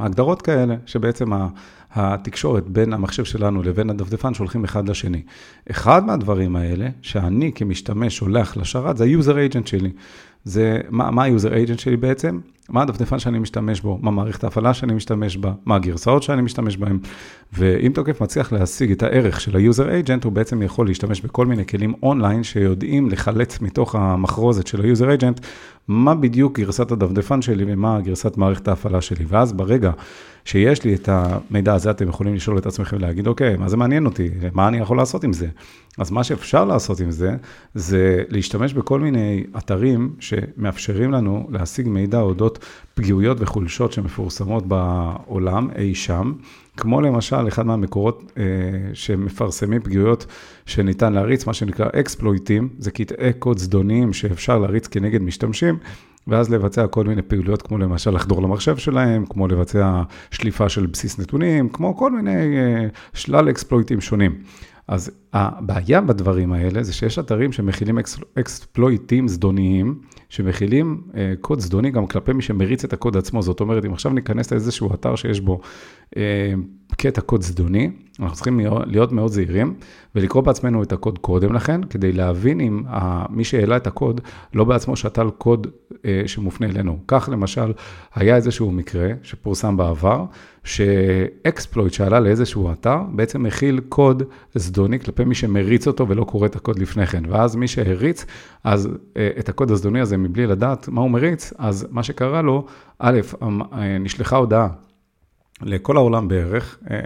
הגדרות 0.00 0.42
כאלה, 0.42 0.76
שבעצם 0.86 1.30
התקשורת 1.92 2.68
בין 2.68 2.92
המחשב 2.92 3.24
שלנו 3.24 3.62
לבין 3.62 3.90
הדפדפן 3.90 4.34
שולחים 4.34 4.64
אחד 4.64 4.88
לשני. 4.88 5.22
אחד 5.70 6.04
מהדברים 6.06 6.56
האלה, 6.56 6.88
שאני 7.02 7.52
כמשתמש 7.54 8.16
שולח 8.16 8.56
לשרת, 8.56 8.96
זה 8.96 9.04
ה-user 9.04 9.52
agent 9.52 9.66
שלי. 9.66 9.90
זה, 10.44 10.80
מה 10.90 11.24
ה-user 11.24 11.68
agent 11.68 11.80
שלי 11.80 11.96
בעצם? 11.96 12.38
מה 12.68 12.82
הדפדפן 12.82 13.18
שאני 13.18 13.38
משתמש 13.38 13.80
בו, 13.80 13.98
מה 14.02 14.10
מערכת 14.10 14.44
ההפעלה 14.44 14.74
שאני 14.74 14.94
משתמש 14.94 15.36
בה, 15.36 15.52
מה 15.66 15.74
הגרסאות 15.76 16.22
שאני 16.22 16.42
משתמש 16.42 16.76
בהן. 16.76 16.98
ואם 17.52 17.92
תוקף 17.94 18.22
מצליח 18.22 18.52
להשיג 18.52 18.90
את 18.90 19.02
הערך 19.02 19.40
של 19.40 19.56
ה-user 19.56 20.06
agent, 20.06 20.24
הוא 20.24 20.32
בעצם 20.32 20.62
יכול 20.62 20.86
להשתמש 20.86 21.20
בכל 21.20 21.46
מיני 21.46 21.66
כלים 21.66 21.94
אונליין 22.02 22.42
שיודעים 22.42 23.10
לחלץ 23.10 23.60
מתוך 23.60 23.94
המחרוזת 23.94 24.66
של 24.66 24.80
ה-user 24.80 25.20
agent, 25.20 25.46
מה 25.88 26.14
בדיוק 26.14 26.60
גרסת 26.60 26.92
הדפדפן 26.92 27.42
שלי 27.42 27.64
ומה 27.68 28.00
גרסת 28.00 28.36
מערכת 28.36 28.68
ההפעלה 28.68 29.00
שלי. 29.00 29.24
ואז 29.28 29.52
ברגע 29.52 29.90
שיש 30.44 30.84
לי 30.84 30.94
את 30.94 31.08
המידע 31.12 31.74
הזה, 31.74 31.90
אתם 31.90 32.08
יכולים 32.08 32.34
לשאול 32.34 32.58
את 32.58 32.66
עצמכם 32.66 32.96
ולהגיד, 32.96 33.26
אוקיי, 33.26 33.56
מה 33.56 33.68
זה 33.68 33.76
מעניין 33.76 34.06
אותי? 34.06 34.30
מה 34.52 34.68
אני 34.68 34.78
יכול 34.78 34.96
לעשות 34.96 35.24
עם 35.24 35.32
זה? 35.32 35.48
אז 35.98 36.10
מה 36.10 36.24
שאפשר 36.24 36.64
לעשות 36.64 37.00
עם 37.00 37.10
זה, 37.10 37.36
זה 37.74 38.22
להשתמש 38.28 38.72
בכל 38.72 39.00
מיני 39.00 39.44
אתרים 39.58 40.14
שמאפשרים 40.20 41.12
לנו 41.12 41.46
להשיג 41.50 41.88
מידע 41.88 42.20
אודות 42.20 42.58
פגיעויות 42.94 43.36
וחולשות 43.40 43.92
שמפורסמות 43.92 44.66
בעולם 44.66 45.68
אי 45.76 45.94
שם, 45.94 46.32
כמו 46.76 47.00
למשל, 47.00 47.48
אחד 47.48 47.66
מהמקורות 47.66 48.32
אה, 48.36 48.42
שמפרסמים 48.94 49.80
פגיעויות 49.80 50.26
שניתן 50.66 51.12
להריץ, 51.12 51.46
מה 51.46 51.54
שנקרא 51.54 51.86
אקספלויטים, 52.00 52.68
זה 52.78 52.90
קטעי 52.90 53.32
קוד 53.32 53.58
זדוניים 53.58 54.12
שאפשר 54.12 54.58
להריץ 54.58 54.86
כנגד 54.86 55.22
משתמשים. 55.22 55.78
ואז 56.26 56.50
לבצע 56.50 56.86
כל 56.86 57.04
מיני 57.04 57.22
פעילויות, 57.22 57.62
כמו 57.62 57.78
למשל 57.78 58.10
לחדור 58.10 58.42
למחשב 58.42 58.76
שלהם, 58.76 59.26
כמו 59.26 59.48
לבצע 59.48 60.02
שליפה 60.30 60.68
של 60.68 60.86
בסיס 60.86 61.18
נתונים, 61.18 61.68
כמו 61.68 61.96
כל 61.96 62.12
מיני 62.12 62.56
אה, 62.58 62.86
שלל 63.12 63.50
אקספלויטים 63.50 64.00
שונים. 64.00 64.38
אז 64.88 65.10
הבעיה 65.32 66.00
בדברים 66.00 66.52
האלה 66.52 66.82
זה 66.82 66.92
שיש 66.92 67.18
אתרים 67.18 67.52
שמכילים 67.52 67.98
אקספלויטים 68.38 69.28
זדוניים, 69.28 70.00
שמכילים 70.28 71.00
אה, 71.14 71.32
קוד 71.40 71.60
זדוני 71.60 71.90
גם 71.90 72.06
כלפי 72.06 72.32
מי 72.32 72.42
שמריץ 72.42 72.84
את 72.84 72.92
הקוד 72.92 73.16
עצמו. 73.16 73.42
זאת 73.42 73.60
אומרת, 73.60 73.84
אם 73.84 73.92
עכשיו 73.92 74.12
ניכנס 74.12 74.52
לאיזשהו 74.52 74.94
אתר 74.94 75.16
שיש 75.16 75.40
בו 75.40 75.60
קטע 76.96 77.20
קוד 77.20 77.42
זדוני, 77.42 77.90
אנחנו 78.20 78.34
צריכים 78.34 78.60
להיות 78.86 79.12
מאוד 79.12 79.32
זהירים 79.32 79.74
ולקרוא 80.14 80.42
בעצמנו 80.42 80.82
את 80.82 80.92
הקוד 80.92 81.18
קודם 81.18 81.52
לכן, 81.52 81.82
כדי 81.82 82.12
להבין 82.12 82.60
אם 82.60 82.82
מי 83.30 83.44
שהעלה 83.44 83.76
את 83.76 83.86
הקוד 83.86 84.20
לא 84.54 84.64
בעצמו 84.64 84.96
שתל 84.96 85.30
קוד 85.38 85.66
אה, 86.04 86.22
שמופנה 86.26 86.66
אלינו. 86.66 86.98
כך 87.08 87.28
למשל, 87.32 87.72
היה 88.14 88.36
איזשהו 88.36 88.72
מקרה 88.72 89.08
שפורסם 89.22 89.76
בעבר, 89.76 90.24
שאקספלויט 90.64 91.92
שעלה 91.92 92.20
לאיזשהו 92.20 92.72
אתר, 92.72 92.98
בעצם 93.12 93.42
מכיל 93.42 93.80
קוד 93.88 94.22
זדוני 94.54 95.00
כלפי 95.00 95.24
מי 95.24 95.34
שמריץ 95.34 95.86
אותו 95.86 96.08
ולא 96.08 96.24
קורא 96.24 96.46
את 96.46 96.56
הקוד 96.56 96.78
לפני 96.78 97.06
כן. 97.06 97.22
ואז 97.28 97.56
מי 97.56 97.68
שהריץ, 97.68 98.26
אז 98.64 98.88
אה, 99.16 99.30
את 99.38 99.48
הקוד 99.48 99.70
הזדוני 99.70 100.00
הזה 100.00 100.16
מבלי 100.16 100.46
לדעת 100.46 100.88
מה 100.88 101.00
הוא 101.00 101.10
מריץ, 101.10 101.52
אז 101.58 101.86
מה 101.90 102.02
שקרה 102.02 102.42
לו, 102.42 102.66
א', 102.98 103.20
אה, 103.42 103.98
נשלחה 103.98 104.36
הודעה 104.36 104.68
לכל 105.62 105.96
העולם 105.96 106.28
בערך, 106.28 106.78
אה, 106.90 106.96
אה, 106.96 107.00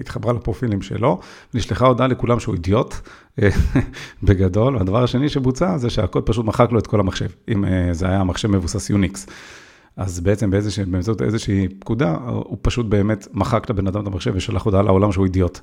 התחברה 0.00 0.32
לפרופילים 0.32 0.82
שלו, 0.82 1.20
נשלחה 1.54 1.86
הודעה 1.86 2.06
לכולם 2.06 2.40
שהוא 2.40 2.54
אידיוט, 2.54 2.94
אה, 3.42 3.48
בגדול, 4.22 4.76
והדבר 4.76 5.04
השני 5.04 5.28
שבוצע 5.28 5.78
זה 5.78 5.90
שהקוד 5.90 6.26
פשוט 6.26 6.46
מחק 6.46 6.68
לו 6.72 6.78
את 6.78 6.86
כל 6.86 7.00
המחשב, 7.00 7.28
אם 7.48 7.64
זה 7.92 8.08
היה 8.08 8.24
מחשב 8.24 8.48
מבוסס 8.48 8.90
יוניקס. 8.90 9.26
אז 9.96 10.20
בעצם 10.20 10.50
באיזושה, 10.50 10.84
באמצעות 10.84 11.22
איזושהי 11.22 11.68
פקודה, 11.78 12.16
הוא 12.26 12.58
פשוט 12.62 12.86
באמת 12.86 13.28
מחק 13.32 13.70
לבן 13.70 13.86
אדם 13.86 14.02
את 14.02 14.06
המחשב 14.06 14.32
ושלח 14.34 14.62
הודעה 14.62 14.82
לעולם 14.82 15.12
שהוא 15.12 15.24
אידיוט. 15.24 15.58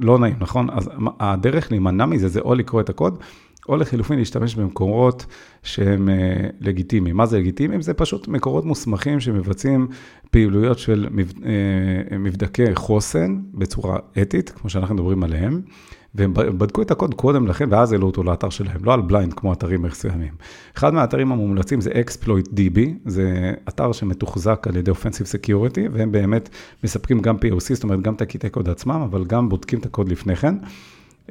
לא 0.00 0.18
נעים, 0.18 0.34
נכון? 0.40 0.70
אז 0.70 0.90
הדרך 1.20 1.70
להימנע 1.70 2.06
מזה 2.06 2.28
זה 2.28 2.40
או 2.40 2.54
לקרוא 2.54 2.80
את 2.80 2.88
הקוד, 2.88 3.18
או 3.68 3.76
לחילופין 3.76 4.18
להשתמש 4.18 4.54
במקורות 4.54 5.26
שהם 5.62 6.08
אה, 6.08 6.48
לגיטימיים. 6.60 7.16
מה 7.16 7.26
זה 7.26 7.38
לגיטימיים? 7.38 7.82
זה 7.82 7.94
פשוט 7.94 8.28
מקורות 8.28 8.64
מוסמכים 8.64 9.20
שמבצעים 9.20 9.88
פעילויות 10.30 10.78
של 10.78 11.08
אה, 11.44 12.18
מבדקי 12.18 12.74
חוסן 12.74 13.40
בצורה 13.54 13.98
אתית, 14.22 14.50
כמו 14.50 14.70
שאנחנו 14.70 14.94
מדברים 14.94 15.24
עליהם, 15.24 15.60
והם 16.14 16.34
בדקו 16.34 16.82
את 16.82 16.90
הקוד 16.90 17.14
קודם 17.14 17.46
לכן, 17.46 17.66
ואז 17.70 17.92
העלו 17.92 18.06
אותו 18.06 18.22
לאתר 18.22 18.50
שלהם, 18.50 18.84
לא 18.84 18.94
על 18.94 19.00
בליינד 19.00 19.34
כמו 19.34 19.52
אתרים 19.52 19.82
מסוימים. 19.82 20.34
אחד 20.76 20.94
מהאתרים 20.94 21.32
המומלצים 21.32 21.80
זה 21.80 21.90
exploit 21.90 22.48
DB, 22.48 22.78
זה 23.06 23.52
אתר 23.68 23.92
שמתוחזק 23.92 24.66
על 24.68 24.76
ידי 24.76 24.90
Offensive 24.90 25.26
Security, 25.26 25.80
והם 25.92 26.12
באמת 26.12 26.48
מספקים 26.84 27.20
גם 27.20 27.36
POC, 27.36 27.74
זאת 27.74 27.82
אומרת 27.82 28.02
גם 28.02 28.14
את 28.14 28.22
הקטעי 28.22 28.50
קוד 28.50 28.68
עצמם, 28.68 29.00
אבל 29.10 29.24
גם 29.24 29.48
בודקים 29.48 29.78
את 29.78 29.86
הקוד 29.86 30.08
לפני 30.08 30.36
כן. 30.36 30.54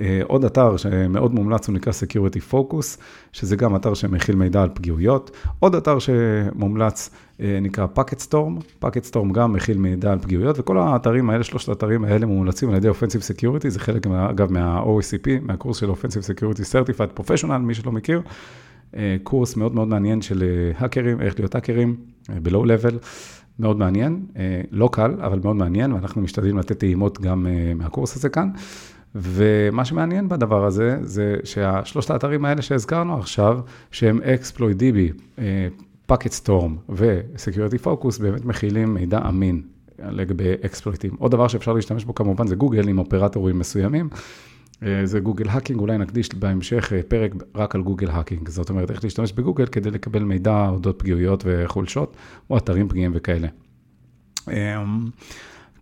אה, 0.01 0.21
עוד 0.23 0.45
אתר 0.45 0.77
שמאוד 0.77 1.33
מומלץ 1.33 1.67
הוא 1.67 1.75
נקרא 1.75 1.93
Security 1.93 2.53
Focus, 2.53 2.97
שזה 3.31 3.55
גם 3.55 3.75
אתר 3.75 3.93
שמכיל 3.93 4.35
מידע 4.35 4.61
על 4.63 4.69
פגיעויות. 4.73 5.31
עוד 5.59 5.75
אתר 5.75 5.99
שמומלץ 5.99 7.09
אה, 7.39 7.59
נקרא 7.61 7.87
Packet 7.95 8.29
Storm, 8.29 8.83
Packet 8.85 9.11
Storm 9.11 9.33
גם 9.33 9.53
מכיל 9.53 9.77
מידע 9.77 10.11
על 10.11 10.19
פגיעויות, 10.19 10.59
וכל 10.59 10.77
האתרים 10.77 11.29
האלה, 11.29 11.43
שלושת 11.43 11.69
האתרים 11.69 12.03
האלה 12.03 12.25
מומלצים 12.25 12.69
על 12.69 12.75
ידי 12.75 12.89
Offensive 12.89 13.37
Security, 13.37 13.69
זה 13.69 13.79
חלק 13.79 14.07
אגב 14.07 14.51
מה-OECP, 14.51 15.29
מהקורס 15.41 15.77
של 15.77 15.91
Offensive 15.91 16.39
Security 16.39 16.61
Certified 16.61 17.19
Professional, 17.19 17.57
מי 17.57 17.73
שלא 17.73 17.91
מכיר. 17.91 18.21
אה, 18.95 19.15
קורס 19.23 19.55
מאוד 19.55 19.75
מאוד 19.75 19.87
מעניין 19.87 20.21
של 20.21 20.43
האקרים, 20.77 21.21
איך 21.21 21.39
להיות 21.39 21.55
האקרים 21.55 21.95
ב-Low 22.29 22.65
Level. 22.65 22.95
מאוד 23.59 23.77
מעניין, 23.77 24.25
לא 24.71 24.89
קל, 24.91 25.15
אבל 25.21 25.39
מאוד 25.43 25.55
מעניין, 25.55 25.93
ואנחנו 25.93 26.21
משתדלים 26.21 26.57
לתת 26.57 26.79
טעימות 26.79 27.21
גם 27.21 27.47
מהקורס 27.75 28.15
הזה 28.15 28.29
כאן. 28.29 28.49
ומה 29.15 29.85
שמעניין 29.85 30.29
בדבר 30.29 30.65
הזה, 30.65 30.97
זה 31.01 31.35
שהשלושת 31.43 32.09
האתרים 32.09 32.45
האלה 32.45 32.61
שהזכרנו 32.61 33.17
עכשיו, 33.17 33.59
שהם 33.91 34.19
DB, 34.79 35.13
אה, 35.39 35.67
Packet 36.11 36.45
Storm 36.45 36.71
ו-Security 36.89 37.85
Focus, 37.85 38.21
באמת 38.21 38.45
מכילים 38.45 38.93
מידע 38.93 39.19
אמין 39.29 39.61
לגבי 39.99 40.53
אקספלויטים. 40.65 41.15
עוד 41.19 41.31
דבר 41.31 41.47
שאפשר 41.47 41.73
להשתמש 41.73 42.05
בו 42.05 42.15
כמובן 42.15 42.47
זה 42.47 42.55
גוגל 42.55 42.87
עם 42.87 42.99
אופרטורים 42.99 43.59
מסוימים. 43.59 44.09
אה, 44.83 45.05
זה 45.05 45.19
Google 45.19 45.49
hacking, 45.49 45.79
אולי 45.79 45.97
נקדיש 45.97 46.29
בהמשך 46.35 46.93
אה, 46.93 47.01
פרק 47.07 47.31
רק 47.55 47.75
על 47.75 47.81
Google 47.81 48.09
hacking. 48.09 48.49
זאת 48.49 48.69
אומרת, 48.69 48.91
איך 48.91 49.03
להשתמש 49.03 49.31
בגוגל 49.31 49.65
כדי 49.65 49.91
לקבל 49.91 50.23
מידע 50.23 50.67
אודות 50.69 50.99
פגיעויות 50.99 51.43
וחולשות, 51.47 52.15
או 52.49 52.57
אתרים 52.57 52.89
פגיעים 52.89 53.11
וכאלה. 53.15 53.47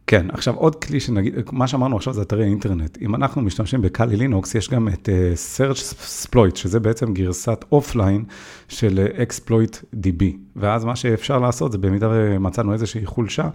כן, 0.07 0.27
עכשיו 0.31 0.55
עוד 0.55 0.75
כלי 0.75 0.99
שנגיד, 0.99 1.33
מה 1.51 1.67
שאמרנו 1.67 1.95
עכשיו 1.95 2.13
זה 2.13 2.21
אתרי 2.21 2.43
אינטרנט. 2.43 2.97
אם 3.01 3.15
אנחנו 3.15 3.41
משתמשים 3.41 3.81
ב 3.81 3.88
Kali 3.88 4.15
Linux, 4.15 4.55
יש 4.55 4.69
גם 4.69 4.87
את 4.87 5.09
אה, 5.09 5.57
SearchSploit, 5.57 6.55
שזה 6.55 6.79
בעצם 6.79 7.13
גרסת 7.13 7.65
offline 7.71 8.23
של 8.67 9.07
אה, 9.07 9.19
Exploit 9.19 9.95
DB. 9.95 10.23
ואז 10.55 10.85
מה 10.85 10.95
שאפשר 10.95 11.39
לעשות 11.39 11.71
זה 11.71 11.77
במידה 11.77 12.09
ומצאנו 12.11 12.73
איזושהי 12.73 13.05
חולשה, 13.05 13.49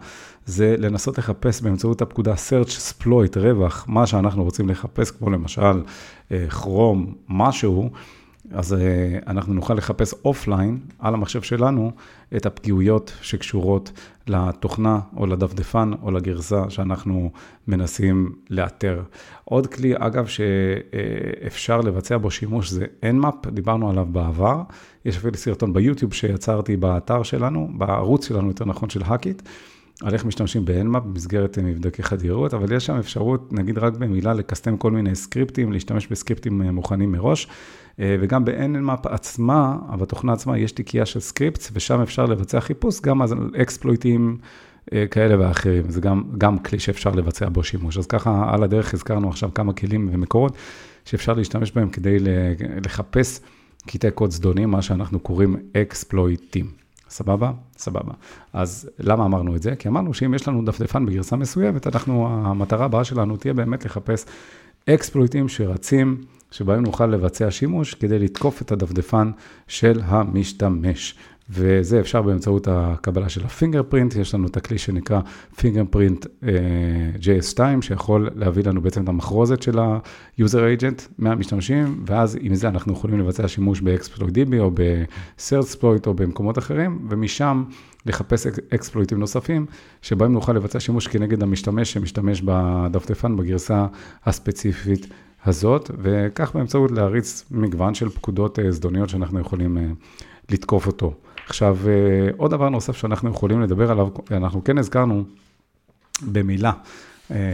זה 0.46 0.74
לנסות 0.78 1.18
לחפש 1.18 1.62
באמצעות 1.62 2.02
הפקודה 2.02 2.34
SearchSploit, 2.34 3.38
רווח, 3.38 3.84
מה 3.88 4.06
שאנחנו 4.06 4.44
רוצים 4.44 4.68
לחפש, 4.68 5.10
כמו 5.10 5.30
למשל 5.30 5.82
כרום, 6.48 7.06
אה, 7.06 7.18
משהו. 7.28 7.90
אז 8.50 8.72
אה, 8.72 8.76
אנחנו 9.26 9.54
נוכל 9.54 9.74
לחפש 9.74 10.14
offline 10.24 10.78
על 10.98 11.14
המחשב 11.14 11.42
שלנו 11.42 11.90
את 12.36 12.46
הפגיעויות 12.46 13.12
שקשורות 13.22 13.92
לתוכנה 14.26 15.00
או 15.16 15.26
לדפדפן 15.26 15.90
או 16.02 16.10
לגרסה 16.10 16.70
שאנחנו 16.70 17.30
מנסים 17.68 18.32
לאתר. 18.50 19.02
עוד 19.44 19.66
כלי, 19.66 19.92
אגב, 19.96 20.26
שאפשר 20.26 21.80
לבצע 21.80 22.16
בו 22.16 22.30
שימוש 22.30 22.70
זה 22.70 22.86
Nmap, 23.02 23.50
דיברנו 23.50 23.90
עליו 23.90 24.06
בעבר. 24.06 24.62
יש 25.04 25.16
אפילו 25.16 25.34
סרטון 25.34 25.72
ביוטיוב 25.72 26.14
שיצרתי 26.14 26.76
באתר 26.76 27.22
שלנו, 27.22 27.68
בערוץ 27.74 28.28
שלנו, 28.28 28.48
יותר 28.48 28.64
נכון, 28.64 28.90
של 28.90 29.02
האקיט. 29.04 29.42
על 30.02 30.14
איך 30.14 30.24
משתמשים 30.24 30.64
ב-Nmap 30.64 31.00
במסגרת 31.00 31.58
מבדקי 31.58 32.02
חדירות, 32.02 32.54
אבל 32.54 32.72
יש 32.72 32.86
שם 32.86 32.96
אפשרות, 32.96 33.52
נגיד 33.52 33.78
רק 33.78 33.92
במילה, 33.96 34.34
לקסטם 34.34 34.76
כל 34.76 34.90
מיני 34.90 35.14
סקריפטים, 35.14 35.72
להשתמש 35.72 36.06
בסקריפטים 36.06 36.62
מוכנים 36.62 37.12
מראש. 37.12 37.48
אה, 38.00 38.16
וגם 38.20 38.44
ב-NNMAP 38.44 39.08
עצמה, 39.08 39.76
בתוכנה 39.98 40.32
עצמה, 40.32 40.58
יש 40.58 40.72
תיקייה 40.72 41.06
של 41.06 41.20
סקריפט, 41.20 41.68
ושם 41.72 42.00
אפשר 42.00 42.26
לבצע 42.26 42.60
חיפוש 42.60 43.00
גם 43.00 43.22
על 43.22 43.28
אקספלויטים 43.62 44.38
אה, 44.92 45.06
כאלה 45.10 45.40
ואחרים. 45.40 45.90
זה 45.90 46.00
גם, 46.00 46.22
גם 46.38 46.58
כלי 46.58 46.78
שאפשר 46.78 47.10
לבצע 47.10 47.48
בו 47.48 47.64
שימוש. 47.64 47.98
אז 47.98 48.06
ככה, 48.06 48.54
על 48.54 48.62
הדרך 48.62 48.94
הזכרנו 48.94 49.28
עכשיו 49.28 49.50
כמה 49.54 49.72
כלים 49.72 50.08
ומקורות 50.12 50.56
שאפשר 51.04 51.32
להשתמש 51.32 51.72
בהם 51.72 51.88
כדי 51.88 52.16
לחפש 52.84 53.40
קטעי 53.86 54.10
קוד 54.10 54.30
זדונים, 54.30 54.70
מה 54.70 54.82
שאנחנו 54.82 55.20
קוראים 55.20 55.56
אקספלויטים. 55.76 56.85
סבבה? 57.08 57.52
סבבה. 57.78 58.12
אז 58.52 58.90
למה 58.98 59.24
אמרנו 59.24 59.56
את 59.56 59.62
זה? 59.62 59.76
כי 59.76 59.88
אמרנו 59.88 60.14
שאם 60.14 60.34
יש 60.34 60.48
לנו 60.48 60.64
דפדפן 60.64 61.06
בגרסה 61.06 61.36
מסוימת, 61.36 61.86
אנחנו, 61.86 62.28
המטרה 62.28 62.84
הבאה 62.84 63.04
שלנו 63.04 63.36
תהיה 63.36 63.54
באמת 63.54 63.84
לחפש 63.84 64.26
אקספלויטים 64.88 65.48
שרצים 65.48 66.20
שבהם 66.50 66.82
נוכל 66.82 67.06
לבצע 67.06 67.50
שימוש 67.50 67.94
כדי 67.94 68.18
לתקוף 68.18 68.62
את 68.62 68.72
הדפדפן 68.72 69.30
של 69.68 70.00
המשתמש. 70.04 71.14
וזה 71.50 72.00
אפשר 72.00 72.22
באמצעות 72.22 72.68
הקבלה 72.70 73.28
של 73.28 73.44
הפינגר 73.44 73.82
פרינט, 73.82 74.16
יש 74.16 74.34
לנו 74.34 74.46
את 74.46 74.56
הכלי 74.56 74.78
שנקרא 74.78 75.20
פינגר 75.56 75.82
פרינט 75.90 76.26
JS2, 77.20 77.58
שיכול 77.80 78.30
להביא 78.34 78.64
לנו 78.64 78.80
בעצם 78.80 79.04
את 79.04 79.08
המחרוזת 79.08 79.62
של 79.62 79.78
ה-user 79.78 80.80
agent 80.80 81.02
מהמשתמשים, 81.18 82.02
ואז 82.06 82.38
עם 82.40 82.54
זה 82.54 82.68
אנחנו 82.68 82.92
יכולים 82.92 83.20
לבצע 83.20 83.48
שימוש 83.48 83.80
ב-exploit.db 83.80 84.58
או 84.58 84.70
ב-searchsploit 84.74 86.06
או 86.06 86.14
במקומות 86.14 86.58
אחרים, 86.58 87.06
ומשם 87.10 87.64
לחפש 88.06 88.46
אקספלויטים 88.46 89.18
נוספים, 89.18 89.66
שבהם 90.02 90.32
נוכל 90.32 90.52
לבצע 90.52 90.80
שימוש 90.80 91.06
כנגד 91.06 91.42
המשתמש 91.42 91.92
שמשתמש 91.92 92.42
בדפדפן 92.44 93.36
בגרסה 93.36 93.86
הספציפית 94.24 95.06
הזאת, 95.44 95.90
וכך 95.98 96.54
באמצעות 96.54 96.90
להריץ 96.90 97.44
מגוון 97.50 97.94
של 97.94 98.08
פקודות 98.08 98.58
אה, 98.58 98.70
זדוניות 98.70 99.08
שאנחנו 99.08 99.40
יכולים 99.40 99.78
אה, 99.78 99.82
לתקוף 100.50 100.86
אותו. 100.86 101.14
עכשיו, 101.48 101.78
אה, 101.86 102.30
עוד 102.36 102.50
דבר 102.50 102.68
נוסף 102.68 102.96
שאנחנו 102.96 103.30
יכולים 103.30 103.60
לדבר 103.60 103.90
עליו, 103.90 104.08
אנחנו 104.30 104.64
כן 104.64 104.78
הזכרנו 104.78 105.24
במילה, 106.22 106.72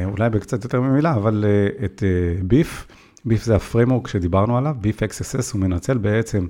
אולי 0.04 0.30
בקצת 0.30 0.64
יותר 0.64 0.80
ממילה, 0.80 1.14
אבל 1.14 1.44
את 1.84 2.02
BeEF, 2.42 2.86
BeEF 3.24 3.44
זה 3.44 3.56
ה 3.56 3.61
framework 3.61 4.08
שדיברנו 4.08 4.58
עליו, 4.58 4.76
BeEF 4.80 5.02
XSS, 5.02 5.52
הוא 5.52 5.60
מנצל 5.60 5.98
בעצם 5.98 6.46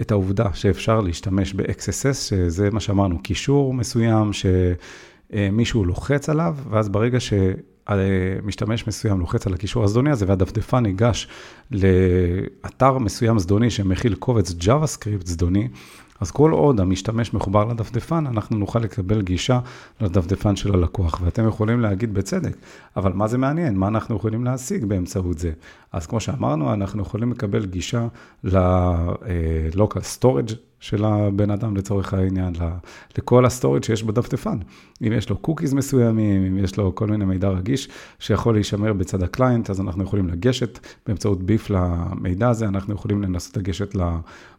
את 0.00 0.10
העובדה 0.10 0.44
שאפשר 0.54 1.00
להשתמש 1.00 1.54
ב-XSS, 1.54 2.14
שזה 2.14 2.70
מה 2.70 2.80
שאמרנו, 2.80 3.22
קישור 3.22 3.74
מסוים 3.74 4.30
שמישהו 4.32 5.84
לוחץ 5.84 6.28
עליו, 6.28 6.56
ואז 6.70 6.88
ברגע 6.88 7.20
ש... 7.20 7.32
משתמש 8.42 8.86
מסוים 8.86 9.20
לוחץ 9.20 9.46
על 9.46 9.54
הקישור 9.54 9.84
הזדוני 9.84 10.10
הזה, 10.10 10.24
והדפדפן 10.28 10.82
ניגש 10.82 11.28
לאתר 11.70 12.98
מסוים 12.98 13.38
זדוני 13.38 13.70
שמכיל 13.70 14.14
קובץ 14.14 14.50
JavaScript 14.50 15.26
זדוני, 15.26 15.68
אז 16.24 16.30
כל 16.30 16.50
עוד 16.50 16.80
המשתמש 16.80 17.34
מחובר 17.34 17.64
לדפדפן, 17.64 18.26
אנחנו 18.26 18.58
נוכל 18.58 18.78
לקבל 18.78 19.22
גישה 19.22 19.60
לדפדפן 20.00 20.56
של 20.56 20.74
הלקוח. 20.74 21.20
ואתם 21.24 21.48
יכולים 21.48 21.80
להגיד 21.80 22.14
בצדק, 22.14 22.56
אבל 22.96 23.12
מה 23.12 23.28
זה 23.28 23.38
מעניין? 23.38 23.76
מה 23.76 23.88
אנחנו 23.88 24.16
יכולים 24.16 24.44
להשיג 24.44 24.84
באמצעות 24.84 25.38
זה? 25.38 25.52
אז 25.92 26.06
כמו 26.06 26.20
שאמרנו, 26.20 26.72
אנחנו 26.74 27.02
יכולים 27.02 27.32
לקבל 27.32 27.66
גישה 27.66 28.06
ל-local 28.44 30.18
storage 30.18 30.54
של 30.84 31.04
הבן 31.04 31.50
אדם 31.50 31.76
לצורך 31.76 32.14
העניין, 32.14 32.54
לכל 33.18 33.46
ה 33.46 33.51
storage 33.51 33.84
שיש 33.84 34.02
בדפדפן. 34.02 34.58
אם 35.02 35.12
יש 35.12 35.30
לו 35.30 35.36
קוקיז 35.36 35.74
מסוימים, 35.74 36.44
אם 36.44 36.58
יש 36.58 36.76
לו 36.76 36.94
כל 36.94 37.06
מיני 37.06 37.24
מידע 37.24 37.48
רגיש 37.48 37.88
שיכול 38.18 38.54
להישמר 38.54 38.92
בצד 38.92 39.22
ה 39.22 39.28
client, 39.28 39.70
אז 39.70 39.80
אנחנו 39.80 40.04
יכולים 40.04 40.28
לגשת 40.28 40.78
באמצעות 41.06 41.42
BeEF 41.42 41.70
למידע 41.70 42.48
הזה, 42.48 42.66
אנחנו 42.66 42.94
יכולים 42.94 43.22
לנסות 43.22 43.56
לגשת 43.56 43.94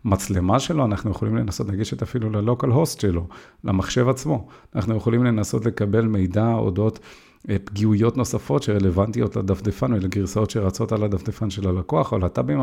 למצלמה 0.06 0.60
שלו, 0.60 0.86
אנחנו 0.86 1.12
יכולים 1.12 1.36
לנסות 1.36 1.68
לגשת 1.68 2.02
אפילו 2.02 2.30
ל 2.30 2.70
localhost 2.70 3.00
שלו, 3.00 3.28
למחשב 3.64 4.10
עצמו. 4.10 4.48
אנחנו 4.76 4.96
יכולים 4.96 5.24
לנסות 5.24 5.66
לקבל 5.66 6.06
מידע 6.06 6.54
אודות... 6.54 7.00
אה, 7.50 7.56
פגיעויות 7.64 8.18
נוספות 8.18 8.64
שרלוונטיות 8.64 9.36
לדפדפן 9.36 9.94
ולגרסאות 9.94 10.50
שרצות 10.50 10.92
על 10.92 11.04
הדפדפן 11.04 11.50
של 11.50 11.68
הלקוח 11.68 12.12
או 12.12 12.18
לטאבים 12.18 12.60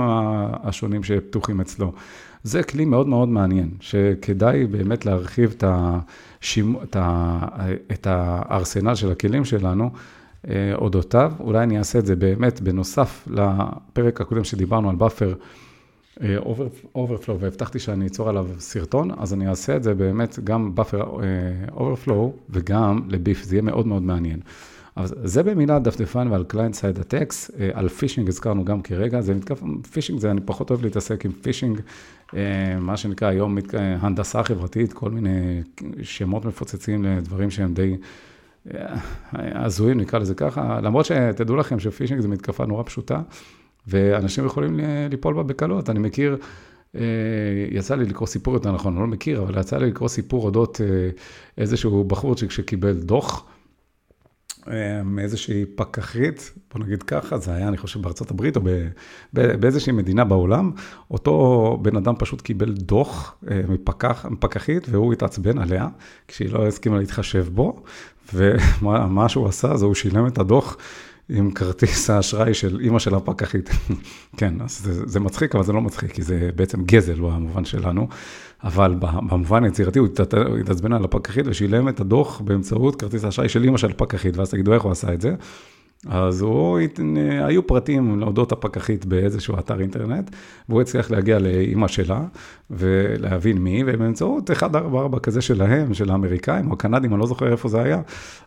השונים 0.62 1.02
שפתוחים 1.02 1.60
אצלו. 1.60 1.92
זה 2.44 2.62
כלי 2.62 2.84
מאוד 2.84 3.08
מאוד 3.08 3.28
מעניין, 3.28 3.70
שכדאי 3.80 4.66
באמת 4.66 5.06
להרחיב 5.06 5.54
את, 5.56 5.64
השימ... 5.66 6.76
את, 6.82 6.96
ה... 7.00 7.38
את 7.92 8.06
הארסנל 8.06 8.94
של 8.94 9.10
הכלים 9.10 9.44
שלנו. 9.44 9.90
אה, 10.48 10.74
אודותיו, 10.74 11.32
אולי 11.40 11.62
אני 11.62 11.78
אעשה 11.78 11.98
את 11.98 12.06
זה 12.06 12.16
באמת 12.16 12.60
בנוסף 12.60 13.28
לפרק 13.30 14.20
הקודם 14.20 14.44
שדיברנו 14.44 14.90
על 14.90 14.96
buffer 14.96 15.34
overflow, 16.94 17.40
והבטחתי 17.40 17.78
שאני 17.78 18.06
אצור 18.06 18.28
עליו 18.28 18.46
סרטון, 18.58 19.10
אז 19.18 19.34
אני 19.34 19.48
אעשה 19.48 19.76
את 19.76 19.82
זה 19.82 19.94
באמת 19.94 20.38
גם 20.44 20.74
buffer 20.74 21.02
overflow 21.72 22.32
וגם 22.50 23.00
ל 23.08 23.14
BeEF, 23.14 23.42
זה 23.42 23.54
יהיה 23.54 23.62
מאוד 23.62 23.86
מאוד 23.86 24.02
מעניין. 24.02 24.40
אז 24.96 25.14
זה 25.24 25.42
במילה 25.42 25.78
דפדפן 25.78 26.28
ועל 26.30 26.44
client 26.44 26.74
side 26.74 26.98
attacks, 26.98 27.50
על 27.72 27.88
פישינג 27.88 28.28
הזכרנו 28.28 28.64
גם 28.64 28.82
כרגע, 28.82 29.20
זה 29.20 29.34
מתקף, 29.34 29.62
פישינג 29.92 30.20
זה, 30.20 30.30
אני 30.30 30.40
פחות 30.44 30.70
אוהב 30.70 30.82
להתעסק 30.82 31.24
עם 31.24 31.32
פישינג, 31.32 31.80
אה, 32.36 32.76
מה 32.80 32.96
שנקרא 32.96 33.28
היום 33.28 33.58
הנדסה 33.74 34.42
חברתית, 34.42 34.92
כל 34.92 35.10
מיני 35.10 35.62
שמות 36.02 36.44
מפוצצים 36.44 37.04
לדברים 37.04 37.50
שהם 37.50 37.74
די 37.74 37.96
אה, 38.74 38.96
הזויים, 39.34 40.00
נקרא 40.00 40.18
לזה 40.18 40.34
ככה, 40.34 40.80
למרות 40.80 41.06
שתדעו 41.06 41.56
לכם 41.56 41.78
שפישינג 41.78 42.20
זה 42.20 42.28
מתקפה 42.28 42.66
נורא 42.66 42.82
פשוטה, 42.82 43.20
ואנשים 43.86 44.46
יכולים 44.46 44.80
ליפול 45.10 45.34
בה 45.34 45.42
בקלות. 45.42 45.90
אני 45.90 45.98
מכיר, 45.98 46.36
אה, 46.94 47.00
יצא 47.70 47.94
לי 47.94 48.04
לקרוא 48.04 48.26
סיפור 48.26 48.54
יותר 48.54 48.72
נכון, 48.72 48.92
אני 48.92 49.00
לא 49.00 49.06
מכיר, 49.06 49.42
אבל 49.42 49.60
יצא 49.60 49.78
לי 49.78 49.86
לקרוא 49.86 50.08
סיפור 50.08 50.44
אודות 50.44 50.80
איזשהו 51.58 52.04
בחורצ'יק 52.04 52.50
שקיבל 52.50 52.92
דוח. 52.92 53.46
מאיזושהי 55.04 55.64
פקחית, 55.74 56.52
בוא 56.74 56.84
נגיד 56.84 57.02
ככה, 57.02 57.38
זה 57.38 57.54
היה, 57.54 57.68
אני 57.68 57.76
חושב, 57.76 58.02
בארצות 58.02 58.30
הברית 58.30 58.56
או 58.56 58.60
באיזושהי 59.32 59.92
מדינה 59.92 60.24
בעולם, 60.24 60.70
אותו 61.10 61.78
בן 61.82 61.96
אדם 61.96 62.14
פשוט 62.18 62.40
קיבל 62.40 62.72
דוח 62.72 63.34
אה, 63.50 63.60
מפקח, 63.68 64.26
מפקחית, 64.30 64.86
והוא 64.90 65.12
התעצבן 65.12 65.58
עליה, 65.58 65.88
כשהיא 66.28 66.52
לא 66.52 66.66
הסכימה 66.66 66.98
להתחשב 66.98 67.46
בו, 67.52 67.82
ומה 68.34 69.28
שהוא 69.28 69.48
עשה 69.48 69.76
זה 69.76 69.84
הוא 69.84 69.94
שילם 69.94 70.26
את 70.26 70.38
הדוח. 70.38 70.76
עם 71.28 71.50
כרטיס 71.50 72.10
האשראי 72.10 72.54
של 72.54 72.80
אימא 72.80 72.98
של 72.98 73.14
הפקחית. 73.14 73.70
כן, 74.38 74.54
אז 74.60 74.78
זה, 74.78 75.06
זה 75.06 75.20
מצחיק, 75.20 75.54
אבל 75.54 75.64
זה 75.64 75.72
לא 75.72 75.80
מצחיק, 75.80 76.12
כי 76.12 76.22
זה 76.22 76.50
בעצם 76.56 76.84
גזל 76.84 77.14
במובן 77.14 77.64
שלנו. 77.64 78.08
אבל 78.64 78.94
במובן 79.00 79.64
היצירתי 79.64 79.98
הוא 79.98 80.08
התעצבן 80.60 80.92
על 80.92 81.04
הפקחית 81.04 81.46
ושילם 81.46 81.88
את 81.88 82.00
הדוח 82.00 82.40
באמצעות 82.40 83.00
כרטיס 83.00 83.24
האשראי 83.24 83.48
של 83.48 83.64
אימא 83.64 83.78
של 83.78 83.90
הפקחית, 83.90 84.36
ואז 84.36 84.50
תגידו 84.50 84.72
איך 84.72 84.82
הוא 84.82 84.92
עשה 84.92 85.14
את 85.14 85.20
זה. 85.20 85.34
אז 86.08 86.40
הוא, 86.40 86.78
היו 87.44 87.66
פרטים 87.66 88.20
לאודות 88.20 88.52
הפקחית 88.52 89.06
באיזשהו 89.06 89.58
אתר 89.58 89.80
אינטרנט, 89.80 90.30
והוא 90.68 90.80
הצליח 90.80 91.10
להגיע 91.10 91.38
לאימא 91.38 91.88
שלה 91.88 92.20
ולהבין 92.70 93.58
מי, 93.58 93.82
ובאמצעות 93.86 94.50
144 94.50 95.18
כזה 95.18 95.40
שלהם, 95.40 95.94
של 95.94 96.10
האמריקאים 96.10 96.68
או 96.68 96.72
הקנדים, 96.72 97.12
אני 97.12 97.20
לא 97.20 97.26
זוכר 97.26 97.52
איפה 97.52 97.68
זה 97.68 97.82
היה, 97.82 98.00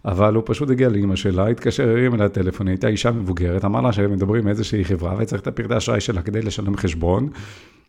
אבל 0.06 0.36
הוא 0.36 0.44
פשוט 0.46 0.70
הגיע 0.70 0.90
לאימא 0.90 1.16
שלה, 1.16 1.48
התקשר, 1.48 1.90
הרים 1.90 2.16
אליה 2.16 2.30
טלפון, 2.30 2.68
הייתה 2.68 2.88
אישה 2.88 3.12
מבוגרת, 3.12 3.66
אמר 3.66 3.82
לה 3.82 3.94
שהם 3.94 4.12
מדברים 4.12 4.42
עם 4.42 4.48
איזושהי 4.48 4.86
חברה 4.86 5.16
וצריך 5.20 5.42
את 5.42 5.48
הפרטי 5.48 5.74
האשראי 5.74 6.02
שלה 6.02 6.22
כדי 6.22 6.42
לשלם 6.42 6.78
חשבון, 6.78 7.30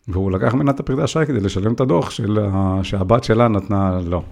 והוא 0.08 0.32
לקח 0.32 0.54
ממנה 0.54 0.70
את 0.70 0.80
הפרטי 0.80 1.00
האשראי 1.00 1.26
כדי 1.26 1.40
לשלם 1.40 1.72
את 1.72 1.80
הדוח 1.80 2.10
של, 2.10 2.38
שהבת 2.82 3.24
שלה 3.24 3.48
נתנה 3.48 3.98
לו. 4.04 4.22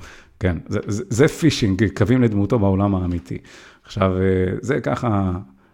כן, 0.41 0.57
זה, 0.69 0.79
זה, 0.87 1.05
זה 1.09 1.29
פישינג, 1.29 1.89
קווים 1.97 2.23
לדמותו 2.23 2.59
בעולם 2.59 2.95
האמיתי. 2.95 3.39
עכשיו, 3.85 4.21
אה, 4.21 4.55
זה 4.61 4.81
ככה, 4.81 5.33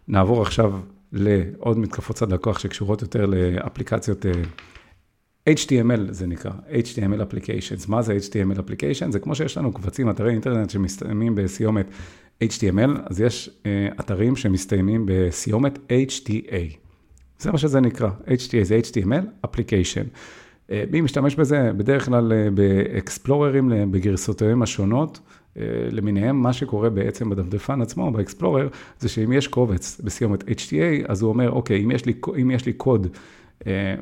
נעבור 0.08 0.42
עכשיו 0.42 0.80
לעוד 1.12 1.78
מתקפות 1.78 2.16
צד 2.16 2.32
לקוח 2.32 2.58
שקשורות 2.58 3.02
יותר 3.02 3.26
לאפליקציות 3.26 4.26
אה, 4.26 4.32
HTML 5.48 6.00
זה 6.10 6.26
נקרא, 6.26 6.50
HTML 6.70 7.20
Applications. 7.20 7.84
מה 7.88 8.02
זה 8.02 8.16
HTML 8.16 8.58
Application? 8.58 9.10
זה 9.10 9.18
כמו 9.18 9.34
שיש 9.34 9.56
לנו 9.56 9.72
קבצים, 9.72 10.10
אתרי 10.10 10.30
אינטרנט 10.30 10.70
שמסתיימים 10.70 11.34
בסיומת 11.34 11.86
HTML, 12.44 12.90
אז 13.04 13.20
יש 13.20 13.50
uh, 13.62 14.00
אתרים 14.00 14.36
שמסתיימים 14.36 15.06
בסיומת 15.06 15.78
HTA. 16.08 16.76
זה 17.38 17.52
מה 17.52 17.58
שזה 17.58 17.80
נקרא, 17.80 18.10
HTA 18.26 18.62
זה 18.62 18.80
HTML 18.90 19.46
Application. 19.46 20.06
Uh, 20.70 20.72
מי 20.90 21.00
משתמש 21.00 21.34
בזה? 21.34 21.70
בדרך 21.76 22.04
כלל 22.06 22.32
uh, 22.32 22.50
באקספלוררים 22.54 23.72
בגרסותיהם 23.90 24.62
השונות. 24.62 25.20
אה, 25.56 25.62
למיניהם, 25.90 26.42
מה 26.42 26.52
שקורה 26.52 26.90
בעצם 26.90 27.30
בדפדפן 27.30 27.82
עצמו, 27.82 28.10
באקספלורר, 28.10 28.68
זה 28.98 29.08
שאם 29.08 29.32
יש 29.32 29.48
קובץ 29.48 30.00
בסיומת 30.04 30.42
HTA, 30.42 31.04
אז 31.08 31.22
הוא 31.22 31.28
אומר, 31.28 31.50
אוקיי, 31.50 31.84
אם 31.84 31.90
יש 31.90 32.06
לי, 32.06 32.12
אם 32.42 32.50
יש 32.50 32.66
לי 32.66 32.72
קוד, 32.72 33.06
אה, 33.66 33.94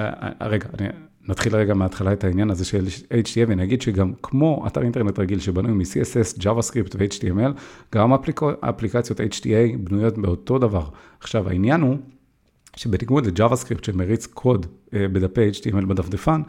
אה, 0.00 0.30
רגע, 0.40 0.66
אני, 0.78 0.88
נתחיל 1.28 1.56
רגע 1.56 1.74
מההתחלה 1.74 2.12
את 2.12 2.24
העניין 2.24 2.50
הזה 2.50 2.64
של 2.64 2.86
HTA, 3.10 3.44
ונגיד 3.48 3.82
שגם 3.82 4.12
כמו 4.22 4.64
אתר 4.66 4.82
אינטרנט 4.82 5.18
רגיל 5.18 5.38
שבנוי 5.38 5.72
מ-CSS, 5.72 6.40
JavaScript 6.40 6.96
ו-HTML, 6.98 7.52
גם 7.94 8.12
אפליק, 8.12 8.40
אפליקציות 8.60 9.20
HTA 9.20 9.76
בנויות 9.78 10.18
באותו 10.18 10.58
דבר. 10.58 10.84
עכשיו, 11.20 11.48
העניין 11.48 11.80
הוא, 11.80 11.96
שבניגוד 12.76 13.26
ל-JavaScript 13.26 13.86
שמריץ 13.86 14.26
קוד 14.26 14.66
אה, 14.66 14.70
בדפי 14.94 15.50
HTML 15.50 15.86
בדפדפן, 15.86 16.42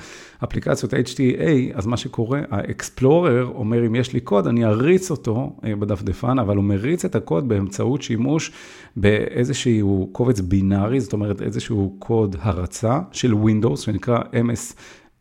אפליקציות 0.44 0.94
HTA, 0.94 1.74
אז 1.74 1.86
מה 1.86 1.98
שקורה, 1.98 2.42
האקספלורר 2.50 3.52
אומר, 3.56 3.86
אם 3.86 3.96
יש 3.96 4.14
לי 4.14 4.20
קוד, 4.20 4.48
אני 4.48 4.66
אריץ 4.66 5.12
אותו 5.12 5.56
אה, 5.64 5.76
בדפדפן, 5.76 6.40
אבל 6.40 6.56
הוא 6.56 6.64
מריץ 6.64 7.06
את 7.06 7.16
הקוד 7.16 7.48
באמצעות 7.50 8.02
שימוש 8.02 8.52
באיזשהו 8.96 10.10
קובץ 10.12 10.40
בינארי, 10.40 11.00
זאת 11.00 11.14
אומרת 11.14 11.42
איזשהו 11.42 11.96
קוד 12.00 12.36
הרצה 12.40 13.00
של 13.12 13.34
Windows, 13.34 13.78
שנקרא 13.78 14.20
MS 14.20 14.74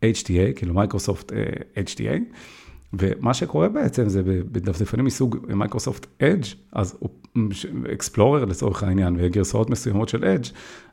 HTA, 0.02 0.52
כאילו 0.56 0.74
מייקרוסופט 0.74 1.32
אה, 1.32 1.42
HTA. 1.84 2.18
ומה 2.98 3.34
שקורה 3.34 3.68
בעצם 3.68 4.08
זה 4.08 4.22
בדפדפנים 4.24 5.04
מסוג 5.04 5.36
מייקרוסופט 5.48 6.06
אדג', 6.22 6.44
אז 6.72 6.98
אקספלורר 7.92 8.44
לצורך 8.44 8.82
העניין, 8.82 9.16
וגרסאות 9.18 9.70
מסוימות 9.70 10.08
של 10.08 10.24
אדג', 10.24 10.46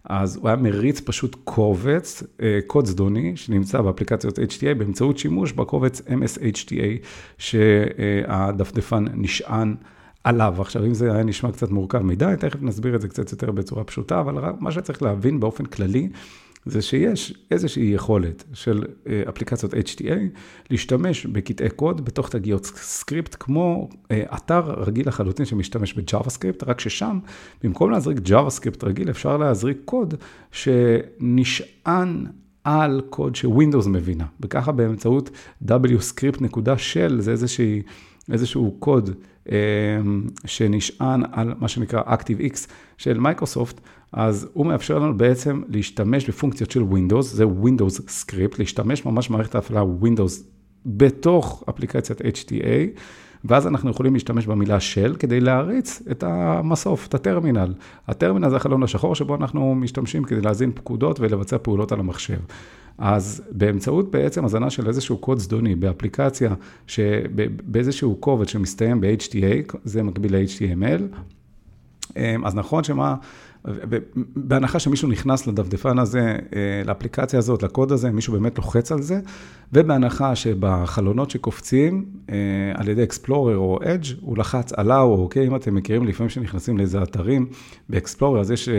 אז 0.03 0.35
הוא 0.35 0.47
היה 0.47 0.57
מריץ 0.57 0.99
פשוט 0.99 1.35
קובץ, 1.43 2.23
אה, 2.41 2.59
קוד 2.67 2.85
זדוני, 2.85 3.37
שנמצא 3.37 3.81
באפליקציות 3.81 4.39
HTA, 4.39 4.73
באמצעות 4.77 5.17
שימוש 5.17 5.51
בקובץ 5.51 6.01
MS-HTA, 6.01 7.05
שהדפדפן 7.37 9.05
נשען 9.13 9.75
עליו. 10.23 10.55
עכשיו, 10.59 10.85
אם 10.85 10.93
זה 10.93 11.13
היה 11.13 11.23
נשמע 11.23 11.51
קצת 11.51 11.71
מורכב 11.71 11.99
מדי, 11.99 12.33
תכף 12.39 12.61
נסביר 12.61 12.95
את 12.95 13.01
זה 13.01 13.07
קצת 13.07 13.31
יותר 13.31 13.51
בצורה 13.51 13.83
פפשוטה, 13.83 14.19
אבל 14.19 14.53
מה 14.59 14.71
שצריך 14.71 15.01
להבין 15.01 15.39
באופן 15.39 15.65
כללי, 15.65 16.09
זה 16.65 16.81
שיש 16.81 17.33
איזושהי 17.51 17.83
יכולת 17.83 18.43
של 18.53 18.83
אה, 19.07 19.23
אפליקציות 19.29 19.73
HTA 19.73 20.19
להשתמש 20.69 21.25
בקטעי 21.25 21.69
קוד 21.69 22.05
בתוך 22.05 22.29
תגיות 22.29 22.65
סקריפט, 22.65 23.35
כמו 23.39 23.89
אה, 24.11 24.23
אתר 24.35 24.81
רגיל 24.81 25.07
לחלוטין 25.07 25.45
שמשתמש 25.45 25.93
בג'אווה-סקריפט, 25.93 26.63
רק 26.63 26.79
ששם, 26.79 27.19
במקום 27.63 27.91
להזריק 27.91 28.19
ג'אווה-סקריפט 28.19 28.83
רגיל, 28.83 29.09
אפשר 29.09 29.37
להזריק 29.37 29.77
קוד 29.85 30.13
שנשען 30.51 32.25
על 32.63 33.01
קוד 33.09 33.35
שווינדוס 33.35 33.87
מבינה, 33.87 34.25
וככה 34.39 34.71
באמצעות 34.71 35.29
wscript.shell, 35.67 37.13
זה 37.19 37.31
איזושהי, 37.31 37.81
איזשהו 38.31 38.75
קוד 38.79 39.09
שנשען 40.45 41.21
על 41.31 41.53
מה 41.59 41.67
שנקרא 41.67 42.01
ActiveX 42.03 42.67
של 42.97 43.19
מייקרוסופט, 43.19 43.81
אז 44.13 44.47
הוא 44.53 44.65
מאפשר 44.65 44.99
לנו 44.99 45.17
בעצם 45.17 45.61
להשתמש 45.67 46.29
בפונקציות 46.29 46.71
של 46.71 46.81
Windows, 46.81 47.21
זה 47.21 47.43
Windows 47.43 47.99
Script, 47.99 48.55
להשתמש 48.59 49.05
ממש 49.05 49.29
במערכת 49.29 49.55
ההפעלה 49.55 49.83
Windows 50.01 50.43
בתוך 50.85 51.63
אפליקציית 51.69 52.21
HTA. 52.21 52.99
ואז 53.45 53.67
אנחנו 53.67 53.89
יכולים 53.89 54.13
להשתמש 54.13 54.47
במילה 54.47 54.79
של 54.79 55.15
כדי 55.19 55.39
להריץ 55.39 56.01
את 56.11 56.23
המסוף, 56.23 57.07
את 57.07 57.13
הטרמינל. 57.13 57.73
הטרמינל 58.07 58.49
זה 58.49 58.55
החלון 58.55 58.83
השחור 58.83 59.15
שבו 59.15 59.35
אנחנו 59.35 59.75
משתמשים 59.75 60.23
כדי 60.23 60.41
להזין 60.41 60.71
פקודות 60.71 61.19
ולבצע 61.19 61.57
פעולות 61.57 61.91
על 61.91 61.99
המחשב. 61.99 62.39
אז 62.97 63.43
באמצעות 63.51 64.11
בעצם 64.11 64.45
הזנה 64.45 64.69
של 64.69 64.87
איזשהו 64.87 65.17
קוד 65.17 65.39
זדוני 65.39 65.75
באפליקציה, 65.75 66.53
באיזשהו 67.63 68.15
קובץ 68.15 68.49
שמסתיים 68.49 69.01
ב-HTA, 69.01 69.75
זה 69.83 70.03
מקביל 70.03 70.35
ל-HTML, 70.35 71.01
אמ, 72.17 72.45
אז 72.45 72.55
נכון 72.55 72.83
שמה... 72.83 73.15
בהנחה 74.35 74.79
שמישהו 74.79 75.09
נכנס 75.09 75.47
לדפדפן 75.47 75.99
הזה, 75.99 76.19
אה, 76.55 76.81
לאפליקציה 76.85 77.39
הזאת, 77.39 77.63
לקוד 77.63 77.91
הזה, 77.91 78.11
מישהו 78.11 78.33
באמת 78.33 78.57
לוחץ 78.57 78.91
על 78.91 79.01
זה, 79.01 79.19
ובהנחה 79.73 80.35
שבחלונות 80.35 81.31
שקופצים 81.31 82.05
אה, 82.29 82.35
על 82.73 82.87
ידי 82.87 83.03
אקספלורר 83.03 83.57
או 83.57 83.79
אדג', 83.83 84.05
הוא 84.21 84.37
לחץ 84.37 84.73
עליו 84.73 85.03
או 85.03 85.21
אוקיי, 85.21 85.47
אם 85.47 85.55
אתם 85.55 85.75
מכירים, 85.75 86.07
לפעמים 86.07 86.29
שנכנסים 86.29 86.77
לאיזה 86.77 87.03
אתרים 87.03 87.45
באקספלורר, 87.89 88.39
אז 88.39 88.51
יש 88.51 88.69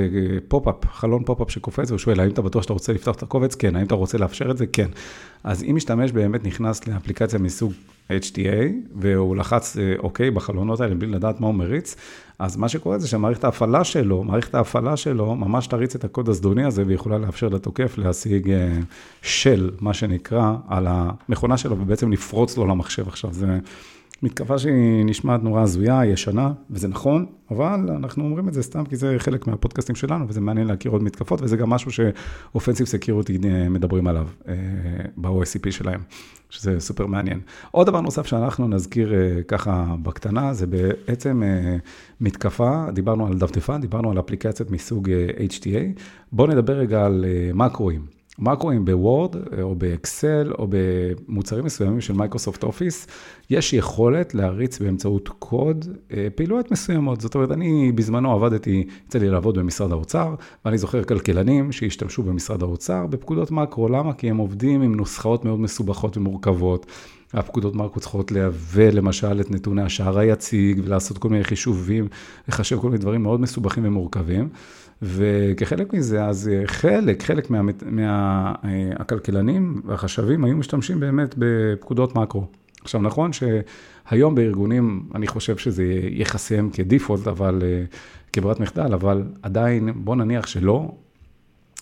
פופ-אפ, 0.48 0.84
אה, 0.84 0.90
חלון 0.90 1.24
פופ-אפ 1.24 1.50
שקופץ, 1.50 1.90
והוא 1.90 1.98
שואל, 1.98 2.20
האם 2.20 2.30
אתה 2.30 2.42
בטוח 2.42 2.62
שאתה 2.62 2.72
רוצה 2.72 2.92
לפתוח 2.92 3.16
את 3.16 3.22
הקובץ? 3.22 3.54
כן. 3.54 3.76
האם 3.76 3.86
אתה 3.86 3.94
רוצה 3.94 4.18
לאפשר 4.18 4.50
את 4.50 4.56
זה? 4.56 4.66
כן. 4.66 4.88
אז 5.44 5.62
אם 5.62 5.76
משתמש 5.76 6.12
באמת 6.12 6.44
נכנס 6.44 6.88
לאפליקציה 6.88 7.38
מסוג 7.38 7.72
HTA, 8.08 8.72
והוא 8.94 9.36
לחץ 9.36 9.76
אוקיי 9.98 10.30
בחלונות 10.30 10.80
האלה 10.80 10.94
בלי 10.94 11.06
לדעת 11.06 11.40
מה 11.40 11.46
הוא 11.46 11.54
מריץ, 11.54 11.96
אז 12.42 12.57
מה 12.57 12.68
שקורה 12.68 12.98
זה 12.98 13.09
שהמערכת 13.09 13.44
ההפעלה 13.44 13.85
שלו, 13.85 14.24
מערכת 14.24 14.55
ההפעלה 14.55 14.96
שלו, 14.96 15.35
ממש 15.37 15.66
תריץ 15.66 15.94
את 15.94 16.05
הקוד 16.05 16.28
הזדוני 16.28 16.64
הזה, 16.64 16.85
ויכולה 16.87 17.18
לאפשר 17.18 17.48
לתוקף 17.48 17.98
להשיג 17.98 18.52
של, 19.22 19.70
מה 19.81 19.94
שנקרא, 19.94 20.55
על 20.68 20.87
המכונה 20.88 21.57
שלו, 21.57 21.76
ובעצם 21.78 22.12
לפרוץ 22.12 22.57
לו 22.57 22.66
למחשב 22.66 23.09
עכשיו. 23.09 23.33
זה 23.33 23.59
מתקפה 24.22 24.58
שהיא 24.58 25.04
נשמעת 25.04 25.42
נורא 25.42 25.62
הזויה, 25.62 26.04
ישנה, 26.04 26.52
וזה 26.70 26.88
נכון, 26.88 27.26
אבל 27.50 27.90
אנחנו 27.96 28.24
אומרים 28.24 28.48
את 28.48 28.54
זה 28.54 28.62
סתם 28.62 28.85
כי 28.85 28.96
זה 28.96 29.14
חלק 29.18 29.46
מהפודקאסטים 29.46 29.94
שלנו, 29.94 30.28
וזה 30.28 30.40
מעניין 30.40 30.66
להכיר 30.66 30.92
עוד 30.92 31.02
מתקפות, 31.02 31.42
וזה 31.42 31.56
גם 31.56 31.70
משהו 31.70 31.90
שאופנסיב 31.90 32.87
סקיורטי 32.87 33.38
מדברים 33.70 34.06
עליו 34.06 34.28
אה, 34.48 34.54
ב-OSCP 35.16 35.70
שלהם, 35.70 36.00
שזה 36.50 36.80
סופר 36.80 37.06
מעניין. 37.06 37.40
עוד 37.70 37.87
דבר 37.87 38.00
נוסף 38.00 38.26
שאנחנו 38.26 38.68
נזכיר 38.68 39.14
אה, 39.14 39.42
ככה 39.48 39.94
בקטנה, 40.02 40.54
זה 40.54 40.66
בעצם 40.66 41.42
אה, 41.42 41.76
מתקפה, 42.20 42.87
דיברנו 42.92 43.26
על 43.26 43.38
דפדפן, 43.38 43.80
דיברנו 43.80 44.11
על 44.11 44.20
אפליקציות 44.20 44.70
מסוג 44.70 45.08
HTA, 45.48 46.00
בואו 46.32 46.48
נדבר 46.48 46.72
רגע 46.72 47.04
על 47.06 47.24
מקרואים. 47.54 48.21
מקרואים 48.38 48.84
בוורד 48.84 49.36
או 49.62 49.74
באקסל 49.74 50.52
או 50.58 50.66
במוצרים 50.68 51.64
מסוימים 51.64 52.00
של 52.00 52.12
מייקרוסופט 52.12 52.62
אופיס, 52.62 53.06
יש 53.50 53.72
יכולת 53.72 54.34
להריץ 54.34 54.78
באמצעות 54.78 55.28
קוד 55.28 55.84
אה, 56.12 56.28
פעילויות 56.34 56.70
מסוימות. 56.70 57.20
זאת 57.20 57.34
אומרת, 57.34 57.50
אני 57.50 57.92
בזמנו 57.92 58.32
עבדתי, 58.32 58.86
יצא 59.06 59.18
לי 59.18 59.28
לעבוד 59.30 59.58
במשרד 59.58 59.92
האוצר, 59.92 60.34
ואני 60.64 60.78
זוכר 60.78 61.04
כלכלנים 61.04 61.72
שהשתמשו 61.72 62.22
במשרד 62.22 62.62
האוצר 62.62 63.06
בפקודות 63.06 63.50
מקרו. 63.50 63.88
למה? 63.88 64.12
כי 64.12 64.30
הם 64.30 64.36
עובדים 64.36 64.82
עם 64.82 64.94
נוסחאות 64.94 65.44
מאוד 65.44 65.60
מסובכות 65.60 66.16
ומורכבות. 66.16 66.86
הפקודות 67.34 67.74
מקרו 67.74 68.00
צריכות 68.00 68.32
להביא 68.32 68.90
למשל 68.90 69.40
את 69.40 69.50
נתוני 69.50 69.82
השער 69.82 70.18
היציג 70.18 70.80
ולעשות 70.84 71.18
כל 71.18 71.28
מיני 71.28 71.44
חישובים, 71.44 72.08
לחשב 72.48 72.78
כל 72.78 72.86
מיני 72.86 72.98
דברים 72.98 73.22
מאוד 73.22 73.40
מסובכים 73.40 73.84
ומורכבים. 73.86 74.48
וכחלק 75.02 75.92
מזה, 75.94 76.24
אז 76.24 76.50
חלק, 76.66 77.22
חלק 77.22 77.50
מהכלכלנים 77.86 79.74
מה, 79.74 79.80
והחשבים 79.84 80.44
היו 80.44 80.56
משתמשים 80.56 81.00
באמת 81.00 81.34
בפקודות 81.38 82.16
מקרו. 82.16 82.46
עכשיו, 82.80 83.00
נכון 83.00 83.30
שהיום 83.32 84.34
בארגונים, 84.34 85.02
אני 85.14 85.26
חושב 85.26 85.56
שזה 85.56 85.84
יחסם 86.10 86.70
כדיפולט, 86.70 87.28
אבל 87.28 87.62
כברירת 88.32 88.60
מחדל, 88.60 88.94
אבל 88.94 89.22
עדיין, 89.42 89.88
בוא 89.96 90.16
נניח 90.16 90.46
שלא, 90.46 90.94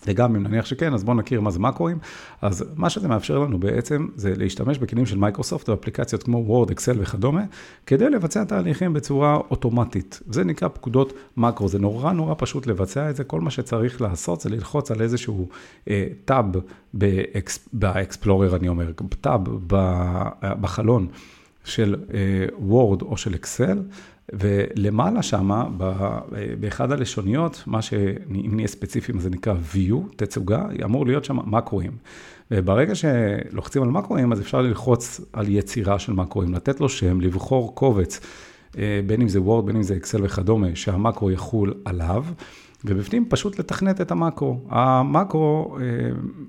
וגם 0.06 0.36
אם 0.36 0.42
נניח 0.42 0.64
שכן, 0.64 0.94
אז 0.94 1.04
בואו 1.04 1.16
נכיר 1.16 1.40
מה 1.40 1.50
זה 1.50 1.58
מקרואים. 1.58 1.98
אז 2.42 2.64
מה 2.76 2.90
שזה 2.90 3.08
מאפשר 3.08 3.38
לנו 3.38 3.58
בעצם, 3.58 4.06
זה 4.16 4.34
להשתמש 4.36 4.78
בכלים 4.78 5.06
של 5.06 5.18
מייקרוסופט 5.18 5.68
ואפליקציות 5.68 6.22
כמו 6.22 6.38
וורד, 6.38 6.70
אקסל 6.70 6.96
וכדומה, 7.02 7.44
כדי 7.86 8.10
לבצע 8.10 8.44
תהליכים 8.44 8.92
בצורה 8.92 9.36
אוטומטית. 9.36 10.20
זה 10.30 10.44
נקרא 10.44 10.68
פקודות 10.68 11.12
מקרו, 11.36 11.68
זה 11.68 11.78
נורא 11.78 12.12
נורא 12.12 12.34
פשוט 12.38 12.66
לבצע 12.66 13.10
את 13.10 13.16
זה, 13.16 13.24
כל 13.24 13.40
מה 13.40 13.50
שצריך 13.50 14.00
לעשות 14.00 14.40
זה 14.40 14.50
ללחוץ 14.50 14.90
על 14.90 15.02
איזשהו 15.02 15.48
אה, 15.88 16.06
טאב 16.24 16.46
באקס, 16.94 17.68
באקספלורר, 17.72 18.56
אני 18.56 18.68
אומר, 18.68 18.92
טאב 19.20 19.42
בחלון 20.40 21.06
של 21.64 21.96
וורד 22.58 23.02
אה, 23.02 23.08
או 23.08 23.16
של 23.16 23.34
אקסל, 23.34 23.78
ולמעלה 24.32 25.22
שמה, 25.22 25.68
באחד 26.60 26.92
הלשוניות, 26.92 27.62
מה 27.66 27.82
שאם 27.82 28.56
נהיה 28.56 28.68
ספציפיים 28.68 29.20
זה 29.20 29.30
נקרא 29.30 29.54
view, 29.74 29.94
תצוגה, 30.16 30.66
אמור 30.84 31.06
להיות 31.06 31.24
שם 31.24 31.38
מקרואים. 31.46 31.92
וברגע 32.50 32.92
שלוחצים 32.94 33.82
על 33.82 33.88
מקרואים, 33.88 34.32
אז 34.32 34.40
אפשר 34.40 34.62
ללחוץ 34.62 35.20
על 35.32 35.48
יצירה 35.48 35.98
של 35.98 36.12
מקרואים, 36.12 36.54
לתת 36.54 36.80
לו 36.80 36.88
שם, 36.88 37.20
לבחור 37.20 37.74
קובץ, 37.74 38.20
אה, 38.78 39.00
בין 39.06 39.22
אם 39.22 39.28
זה 39.28 39.40
וורד, 39.40 39.66
בין 39.66 39.76
אם 39.76 39.82
זה 39.82 39.96
אקסל 39.96 40.24
וכדומה, 40.24 40.68
שהמקרו 40.74 41.30
יחול 41.30 41.74
עליו. 41.84 42.24
ובפנים 42.84 43.26
פשוט 43.28 43.58
לתכנת 43.58 44.00
את 44.00 44.10
המקרו. 44.10 44.60
המקרו, 44.68 45.76
אה, 45.80 45.84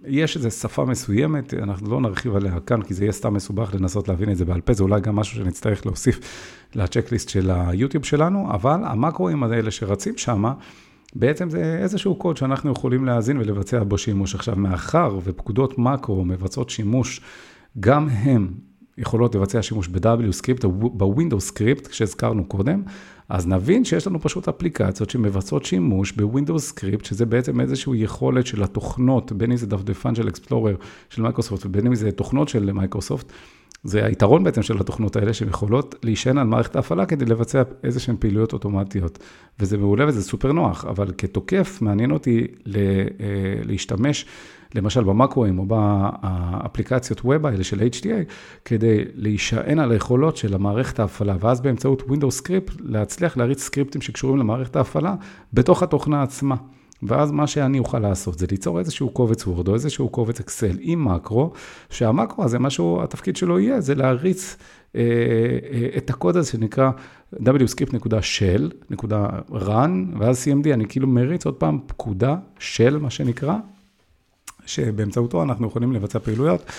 יש 0.06 0.38
איזו 0.38 0.52
שפה 0.52 0.86
מסוימת, 0.86 1.54
אנחנו 1.54 1.90
לא 1.90 2.02
נרחיב 2.02 2.36
עליה 2.36 2.60
כאן, 2.60 2.82
כי 2.82 2.94
זה 2.94 3.04
יהיה 3.04 3.12
סתם 3.12 3.34
מסובך 3.34 3.74
לנסות 3.74 4.08
להבין 4.08 4.32
את 4.32 4.38
זה 4.38 4.46
בעל 4.46 4.62
פה, 4.62 4.74
זה 4.74 4.84
אולי 4.84 5.02
גם 5.02 5.16
משהו 5.16 5.36
שנצטרך 5.36 5.86
להוסיף 5.86 6.20
לצ'קליסט 6.76 7.30
של 7.30 7.52
היוטיוב 7.52 8.06
שלנו, 8.06 8.48
אבל 8.52 8.80
המקרואים 8.84 9.44
האלה 9.44 9.72
שרצים 9.72 10.18
שם, 10.18 10.44
בעצם 11.16 11.50
זה 11.50 11.80
איזשהו 11.82 12.16
קוד 12.16 12.38
שאנחנו 12.38 12.72
יכולים 12.72 13.06
להאזין 13.06 13.38
ולבצע 13.38 13.84
בו 13.84 13.98
שימוש. 13.98 14.36
עכשיו, 14.36 14.56
מאחר 14.56 15.20
ופקודות 15.24 15.78
מקרו 15.78 16.26
מבצעות 16.26 16.70
שימוש, 16.70 17.22
גם 17.80 18.10
הם 18.10 18.54
יכולות 19.02 19.36
לבצע 19.36 19.62
שימוש 19.62 19.88
ב-W 19.88 20.32
סקריפט 20.32 20.66
ב-Windows 20.66 21.40
סקריפט, 21.40 21.94
שהזכרנו 21.94 22.46
קודם, 22.46 22.84
אז 23.30 23.48
נבין 23.48 23.86
שיש 23.86 24.08
לנו 24.08 24.22
פשוט 24.22 24.48
אפליקציות 24.48 25.10
שמבצעות 25.10 25.66
שימוש 25.66 26.12
ב-Windows 26.12 26.58
סקריפט, 26.58 27.06
שזה 27.06 27.26
בעצם 27.26 27.62
איזושהי 27.62 28.04
יכולת 28.04 28.48
של 28.48 28.64
התוכנות, 28.64 29.32
בין 29.32 29.52
אם 29.52 29.58
זה 29.58 29.68
דפדפן 29.68 30.16
של 30.16 30.28
אקספלורר 30.28 30.76
של 31.10 31.22
מייקרוסופט 31.22 31.66
ובין 31.66 31.88
אם 31.88 31.96
זה 31.96 32.12
תוכנות 32.12 32.50
של 32.50 32.72
מייקרוסופט, 32.72 33.32
זה 33.84 34.06
היתרון 34.06 34.44
בעצם 34.44 34.62
של 34.62 34.78
התוכנות 34.80 35.16
האלה, 35.16 35.34
שהן 35.34 35.50
יכולות 35.50 35.96
להישען 36.04 36.38
על 36.38 36.48
מערכת 36.48 36.76
ההפעלה 36.76 37.06
כדי 37.06 37.26
לבצע 37.26 37.62
איזה 37.84 38.00
שהן 38.00 38.16
פעילויות 38.20 38.54
אוטומטיות. 38.54 39.20
וזה 39.60 39.78
מעולה 39.78 40.08
וזה 40.08 40.24
סופר 40.24 40.52
נוח, 40.52 40.86
אבל 40.86 41.12
כתוקף 41.18 41.78
מעניין 41.82 42.12
אותי 42.12 42.48
אה, 42.68 42.82
להשתמש 43.64 44.26
למשל 44.76 45.04
במקרואים 45.04 45.60
או 45.60 45.66
באפליקציות 45.66 47.22
ווב 47.26 47.46
האלה 47.46 47.64
של 47.64 47.80
HTA, 47.80 48.32
כדי 48.66 49.06
להישען 49.14 49.80
על 49.80 49.92
היכולות 49.92 50.38
של 50.38 50.54
המערכת 50.54 51.00
ההפעלה, 51.00 51.36
ואז 51.40 51.62
באמצעות 51.62 52.02
Windows 52.02 52.42
Script 52.42 52.72
להצליח 52.80 53.38
להריץ 53.38 53.64
סקריפטים 53.64 54.02
שקשורים 54.02 54.38
למערכת 54.38 54.76
ההפעלה 54.76 55.16
בתוך 55.54 55.84
התוכנה 55.84 56.24
עצמה. 56.24 56.56
ואז 57.04 57.32
מה 57.32 57.48
שאני 57.48 57.80
אוכל 57.80 58.00
לעשות 58.00 58.40
זה 58.40 58.46
ליצור 58.52 58.80
איזשהו 58.80 59.10
קובץ 59.10 59.48
וורד 59.48 59.68
או 59.68 59.74
איזשהו 59.74 60.10
קובץ 60.10 60.40
אקסל 60.40 60.78
עם 60.80 61.14
מקרו, 61.14 61.52
שהמקרו 61.90 62.44
הזה, 62.44 62.60
משהו, 62.60 63.04
התפקיד 63.04 63.36
שלו 63.36 63.60
יהיה, 63.60 63.82
זה 63.82 63.96
להריץ 63.96 64.58
אה, 64.96 65.02
אה, 65.72 65.88
את 65.98 66.10
הקוד 66.10 66.38
הזה 66.38 66.52
שנקרא 66.52 66.92
wscript.shell.run, 67.36 69.90
ואז 70.20 70.48
CMD, 70.48 70.74
אני 70.74 70.86
כאילו 70.90 71.08
מריץ 71.08 71.46
עוד 71.46 71.56
פעם 71.56 71.80
פקודה 71.88 72.36
של 72.60 72.98
מה 72.98 73.10
שנקרא, 73.10 73.56
שבאמצעותו 74.66 75.44
אנחנו 75.44 75.68
יכולים 75.68 75.94
לבצע 75.94 76.20
פעילויות. 76.20 76.72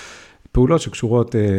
פעולות 0.52 0.80
שקשורות 0.80 1.36
אה, 1.36 1.40
אה, 1.40 1.56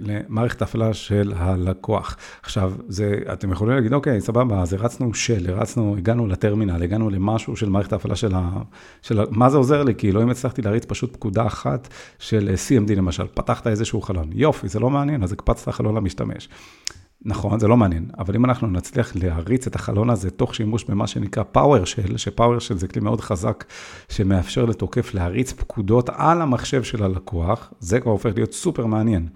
למערכת 0.00 0.62
ההפעלה 0.62 0.94
של 0.94 1.32
הלקוח. 1.36 2.16
עכשיו, 2.42 2.72
זה, 2.88 3.14
אתם 3.32 3.52
יכולים 3.52 3.74
להגיד, 3.74 3.92
אוקיי, 3.92 4.20
סבבה, 4.20 4.62
אז 4.62 4.72
הרצנו 4.72 5.14
של, 5.14 5.50
הרצנו, 5.50 5.96
הגענו 5.98 6.26
לטרמינל, 6.26 6.82
הגענו 6.82 7.10
למשהו 7.10 7.56
של 7.56 7.68
מערכת 7.68 7.92
ההפעלה 7.92 8.16
של 8.16 8.34
ה... 8.34 8.50
של 9.02 9.20
ה 9.20 9.24
מה 9.30 9.50
זה 9.50 9.56
עוזר 9.56 9.82
לי? 9.82 9.94
כי 9.94 10.12
לא 10.12 10.22
אם 10.22 10.30
הצלחתי 10.30 10.62
להריץ 10.62 10.84
פשוט 10.84 11.12
פקודה 11.12 11.46
אחת 11.46 11.88
של 12.18 12.54
CMD 12.68 12.94
למשל, 12.94 13.26
פתחת 13.34 13.66
איזשהו 13.66 14.00
חלון, 14.00 14.30
יופי, 14.32 14.68
זה 14.68 14.80
לא 14.80 14.90
מעניין, 14.90 15.22
אז 15.22 15.32
הקפצת 15.32 15.68
חלון 15.72 15.94
למשתמש. 15.94 16.48
נכון, 17.24 17.60
זה 17.60 17.68
לא 17.68 17.76
מעניין, 17.76 18.10
אבל 18.18 18.34
אם 18.34 18.44
אנחנו 18.44 18.66
נצליח 18.66 19.16
להריץ 19.16 19.66
את 19.66 19.74
החלון 19.74 20.10
הזה 20.10 20.30
תוך 20.30 20.54
שימוש 20.54 20.84
במה 20.84 21.06
שנקרא 21.06 21.42
PowerShell, 21.56 22.16
ש-PowerShell 22.18 22.74
זה 22.74 22.88
כלי 22.88 23.00
מאוד 23.00 23.20
חזק 23.20 23.64
שמאפשר 24.08 24.64
לתוקף 24.64 25.14
להריץ 25.14 25.52
פקודות 25.52 26.10
על 26.12 26.42
המחשב 26.42 26.82
של 26.82 27.02
הלקוח, 27.02 27.72
זה 27.80 28.00
כבר 28.00 28.10
הופך 28.10 28.30
להיות 28.34 28.52
סופר 28.52 28.86
מעניין. 28.86 29.28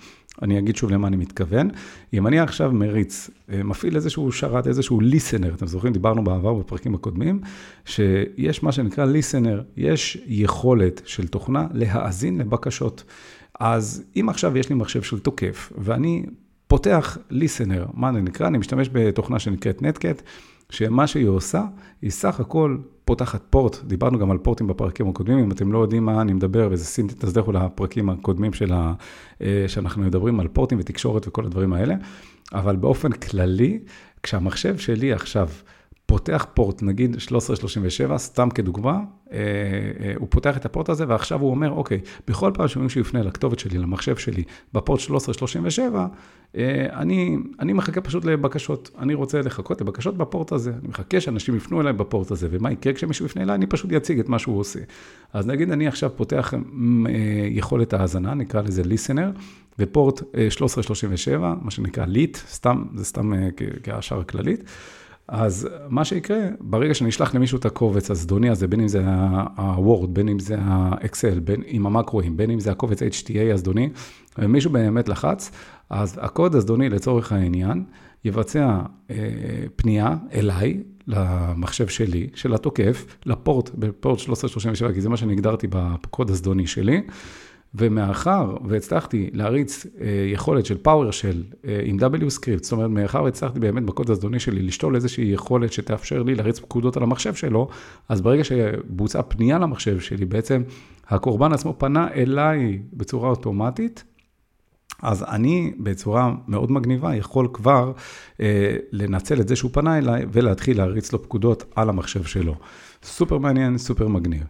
אני 0.43 0.59
אגיד 0.59 0.77
שוב 0.77 0.91
למה 0.91 1.09
אני 1.09 1.17
מתכוון. 1.17 1.71
אם 2.15 2.27
אני 2.27 2.41
עכשיו 2.41 2.73
מריץ, 2.73 3.31
אה, 3.53 3.63
מפעיל 3.63 3.97
איזשהו 3.97 4.33
שרת, 4.33 4.67
איזשהו 4.67 5.01
listener, 5.01 5.55
אתם 5.55 5.67
זוכרים, 5.67 5.93
דיברנו 5.93 6.25
בעבר 6.25 6.55
בפרקים 6.55 6.95
הקודמים, 6.95 7.41
שיש 7.85 8.63
מה 8.63 8.73
שנקרא 8.73 9.07
listener, 9.07 9.63
יש 9.77 10.19
יכולת 10.27 11.03
של 11.05 11.29
תוכנה 11.29 11.67
להאזין 11.73 12.39
לבקשות. 12.39 13.05
אז 13.61 14.05
אם 14.17 14.29
עכשיו 14.29 14.59
יש 14.59 14.69
לי 14.69 14.75
מחשב 14.75 15.03
של 15.03 15.19
תוקף, 15.19 15.73
ואני 15.79 16.27
פותח 16.73 17.19
listener, 17.31 17.91
מה 17.95 18.13
זה 18.13 18.21
נקרא? 18.21 18.47
אני 18.47 18.59
משתמש 18.59 18.89
בתוכנה 18.93 19.39
שנקראת 19.39 19.83
נטקט, 19.83 20.23
שמה 20.71 21.07
שהיא 21.07 21.27
עושה, 21.27 21.63
היא 22.03 22.11
סך 22.11 22.41
הכל 22.41 22.77
פותחת 23.05 23.43
פורט, 23.51 23.85
דיברנו 23.85 24.19
גם 24.19 24.31
על 24.31 24.39
פורטים 24.39 24.67
בפרקים 24.67 25.09
הקודמים, 25.09 25.39
אם 25.39 25.51
אתם 25.51 25.73
לא 25.73 25.79
יודעים 25.79 26.05
מה 26.05 26.21
אני 26.21 26.33
מדבר, 26.33 26.69
וזה 26.71 26.85
סינטי, 26.85 27.15
תסדכו 27.15 27.53
לפרקים 27.53 28.11
הקודמים 28.11 28.53
של 28.53 28.73
ה, 28.73 28.93
אה, 29.43 29.65
שאנחנו 29.69 30.03
מדברים 30.03 30.41
על 30.41 30.49
פורטים 30.49 30.79
ותקשורת 30.81 31.29
וכל 31.29 31.45
הדברים 31.45 31.73
האלה, 31.73 31.95
אבל 32.53 32.77
באופן 32.77 33.13
כללי, 33.13 33.79
כשהמחשב 34.23 34.79
שלי 34.79 35.13
עכשיו 35.13 35.49
פותח 36.13 36.47
פורט, 36.55 36.83
נגיד 36.83 37.15
1337, 37.15 38.19
סתם 38.19 38.51
כדוגמה, 38.51 39.01
אה, 39.33 39.39
אה, 40.01 40.13
הוא 40.17 40.27
פותח 40.31 40.57
את 40.57 40.65
הפורט 40.65 40.89
הזה 40.89 41.05
ועכשיו 41.09 41.41
הוא 41.41 41.51
אומר, 41.51 41.71
אוקיי, 41.71 42.01
בכל 42.29 42.51
פעם 42.55 42.69
שמישהו 42.69 43.01
יפנה 43.01 43.23
לכתובת 43.23 43.59
שלי, 43.59 43.79
למחשב 43.79 44.17
שלי, 44.17 44.43
בפורט 44.73 45.01
1337, 45.01 46.07
אה, 46.57 46.87
אני, 46.93 47.37
אני 47.61 47.73
מחכה 47.73 48.01
פשוט 48.01 48.25
לבקשות, 48.25 48.91
אני 48.99 49.15
רוצה 49.15 49.41
לחכות 49.41 49.81
לבקשות 49.81 50.17
בפורט 50.17 50.53
הזה, 50.53 50.71
אני 50.71 50.89
מחכה 50.89 51.21
שאנשים 51.21 51.57
יפנו 51.57 51.81
אליי 51.81 51.93
בפורט 51.93 52.31
הזה, 52.31 52.49
ומה 52.51 52.73
יקרה 52.73 52.93
כשמישהו 52.93 53.27
יפנה 53.27 53.43
אליי? 53.43 53.55
אני 53.55 53.67
פשוט 53.67 53.93
אציג 53.93 54.19
את 54.19 54.29
מה 54.29 54.39
שהוא 54.39 54.59
עושה. 54.59 54.81
אז 55.33 55.47
נגיד 55.47 55.71
אני 55.71 55.87
עכשיו 55.87 56.11
פותח 56.17 56.55
יכולת 57.51 57.93
האזנה, 57.93 58.35
נקרא 58.35 58.63
לזה 58.63 58.83
listener, 58.83 59.41
ופורט 59.79 60.23
1337, 60.35 61.55
מה 61.63 61.71
שנקרא 61.71 62.05
ליט, 62.05 62.37
סתם, 62.37 62.85
זה 62.95 63.05
סתם 63.05 63.33
כהשער 63.83 64.21
הכללית. 64.21 64.65
אז 65.29 65.69
מה 65.89 66.05
שיקרה, 66.05 66.39
ברגע 66.61 66.95
שאני 66.95 67.11
אשלח 67.11 67.35
למישהו 67.35 67.59
את 67.59 67.65
הקובץ 67.65 68.11
הזדוני 68.11 68.51
הזה, 68.51 68.69
בין 68.69 68.81
אם 68.81 68.89
זה 68.89 69.03
ה-Word, 69.07 70.07
בין 70.07 70.29
אם 70.29 70.39
זה 70.39 70.57
ה-Excel, 70.59 71.41
בין 71.45 71.63
עם 71.67 71.87
המקרואים, 71.87 72.37
בין 72.37 72.51
אם 72.51 72.61
זה 72.61 72.71
הקובץ 72.71 73.03
HTA 73.03 73.53
הזדוני, 73.55 73.91
ומישהו 74.39 74.71
באמת 74.71 75.09
לחץ, 75.09 75.51
אז 75.91 76.19
הקוד 76.23 76.55
הזדוני 76.55 76.89
לצורך 76.89 77.33
העניין, 77.33 77.85
יבצע 78.25 78.81
אה, 79.11 79.17
פנייה 79.77 80.17
אליי, 80.33 80.83
למחשב 81.07 81.87
שלי, 81.87 82.29
של 82.35 82.55
התוקף, 82.55 83.17
לפורט, 83.27 83.71
בפורט 83.75 84.19
1337, 84.19 84.93
כי 84.93 85.01
זה 85.01 85.09
מה 85.09 85.17
שאני 85.17 85.33
הגדרתי 85.33 85.67
בקוד 85.71 86.31
הזדוני 86.31 86.67
שלי. 86.67 87.03
ומאחר 87.75 88.57
והצלחתי 88.65 89.31
להריץ 89.33 89.87
אה, 90.01 90.07
יכולת 90.33 90.67
של 90.67 90.77
PowerShell 90.87 91.67
אה, 91.69 91.81
עם 91.85 91.99
W-Script, 91.99 92.63
זאת 92.63 92.73
אומרת, 92.73 92.91
מאחר 92.91 93.23
והצלחתי 93.23 93.61
באמת 93.61 93.83
בקוד 93.83 94.11
הזדוני 94.11 94.41
שלי 94.41 94.63
לשתול 94.63 94.95
איזושהי 94.95 95.25
יכולת 95.25 95.73
שתאפשר 95.73 96.23
לי 96.23 96.35
להריץ 96.35 96.59
פקודות 96.59 96.97
על 96.97 97.03
המחשב 97.03 97.35
שלו, 97.35 97.69
אז 98.09 98.21
ברגע 98.21 98.45
שבוצעה 98.45 99.23
פנייה 99.23 99.59
למחשב 99.59 100.01
שלי, 100.01 100.25
בעצם 100.25 100.63
הקורבן 101.09 101.53
עצמו 101.53 101.75
פנה 101.79 102.09
אליי 102.15 102.83
בצורה 102.93 103.29
אוטומטית, 103.29 104.05
אז 105.03 105.25
אני 105.29 105.73
בצורה 105.79 106.33
מאוד 106.49 106.73
מגניבה 106.73 107.17
יכול 107.17 107.49
כבר 107.53 107.93
אה, 108.41 108.77
לנצל 108.93 109.41
את 109.41 109.49
זה 109.49 109.57
שהוא 109.57 109.71
פנה 109.75 109.99
אליי 109.99 110.27
ולהתחיל 110.33 110.77
להריץ 110.77 111.13
לו 111.13 111.23
פקודות 111.23 111.65
על 111.75 111.89
המחשב 111.89 112.25
שלו. 112.25 112.55
סופר 113.03 113.39
מעניין, 113.39 113.79
סופר 113.79 114.09
מגניב. 114.09 114.45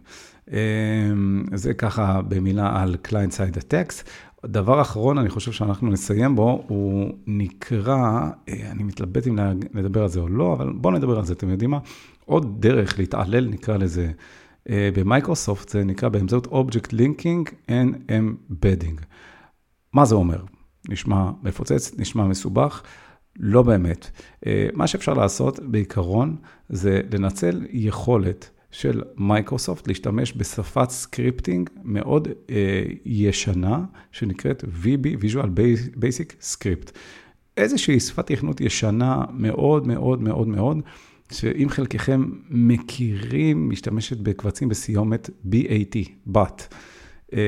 אמ, 0.51 1.43
זה 1.53 1.73
ככה 1.73 2.21
במילה 2.21 2.81
על 2.81 2.95
Client 3.07 3.31
Side 3.31 3.57
Attacks. 3.57 4.03
דבר 4.45 4.81
אחרון, 4.81 5.17
אני 5.17 5.29
חושב 5.29 5.51
שאנחנו 5.51 5.89
נסיים 5.89 6.35
בו, 6.35 6.63
הוא 6.67 7.13
נקרא, 7.27 8.29
אה, 8.49 8.71
אני 8.71 8.83
מתלבט 8.83 9.27
אם 9.27 9.39
נדבר 9.73 10.03
על 10.03 10.09
זה 10.09 10.19
או 10.19 10.27
לא, 10.27 10.53
אבל 10.53 10.73
בואו 10.73 10.93
נדבר 10.93 11.17
על 11.17 11.25
זה, 11.25 11.33
אתם 11.33 11.49
יודעים 11.49 11.69
מה? 11.69 11.79
עוד 12.25 12.61
דרך 12.61 12.99
להתעלל, 12.99 13.47
נקרא 13.47 13.77
לזה, 13.77 14.11
אה, 14.69 14.89
במייקרוסופט, 14.93 15.69
זה 15.69 15.83
נקרא 15.83 16.09
באמצעות 16.09 16.47
Object 16.47 16.87
Linking 16.93 17.51
and 17.69 18.11
Embedding. 18.11 19.03
מה 19.93 20.05
זה 20.05 20.15
אומר? 20.15 20.43
נשמע 20.89 21.31
מפוצץ, 21.43 21.91
נשמע 21.97 22.27
מסובך. 22.27 22.83
לא 23.39 23.61
באמת. 23.61 24.09
אה, 24.45 24.67
מה 24.73 24.87
שאפשר 24.87 25.13
לעשות 25.13 25.59
בעיקרון 25.59 26.35
זה 26.69 27.01
לנצל 27.11 27.65
יכולת 27.69 28.49
של 28.73 29.01
מייקרוסופט 29.17 29.87
להשתמש 29.87 30.33
בשפת 30.37 30.89
סקריפטינג 30.89 31.69
מאוד 31.83 32.27
אה, 32.49 32.83
ישנה, 33.05 33.83
שנקראת 34.11 34.63
VB, 34.63 35.23
Visual 35.23 35.47
Basic 35.99 36.43
Script. 36.53 36.91
איזושהי 37.57 37.99
שפת 37.99 38.31
תכנות 38.31 38.61
ישנה 38.61 39.23
מאוד 39.33 39.87
מאוד 39.87 40.21
מאוד 40.21 40.47
מאוד, 40.47 40.77
שאם 41.31 41.69
חלקכם 41.69 42.25
מכירים, 42.49 43.69
משתמשת 43.69 44.17
בקבצים 44.17 44.69
בסיומת 44.69 45.29
BAT, 45.45 46.09
BAT. 46.27 46.73
אה, 47.33 47.39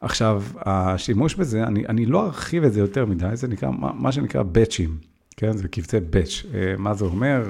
עכשיו, 0.00 0.42
השימוש 0.56 1.34
בזה, 1.34 1.64
אני, 1.64 1.86
אני 1.88 2.06
לא 2.06 2.26
ארחיב 2.26 2.64
את 2.64 2.72
זה 2.72 2.80
יותר 2.80 3.06
מדי, 3.06 3.30
זה 3.34 3.48
נקרא, 3.48 3.70
מה, 3.70 3.92
מה 3.94 4.12
שנקרא 4.12 4.42
באצ'ים, 4.42 4.98
כן? 5.36 5.56
זה 5.56 5.68
קבצי 5.68 6.00
באץ'. 6.00 6.44
אה, 6.54 6.74
מה 6.78 6.94
זה 6.94 7.04
אומר? 7.04 7.42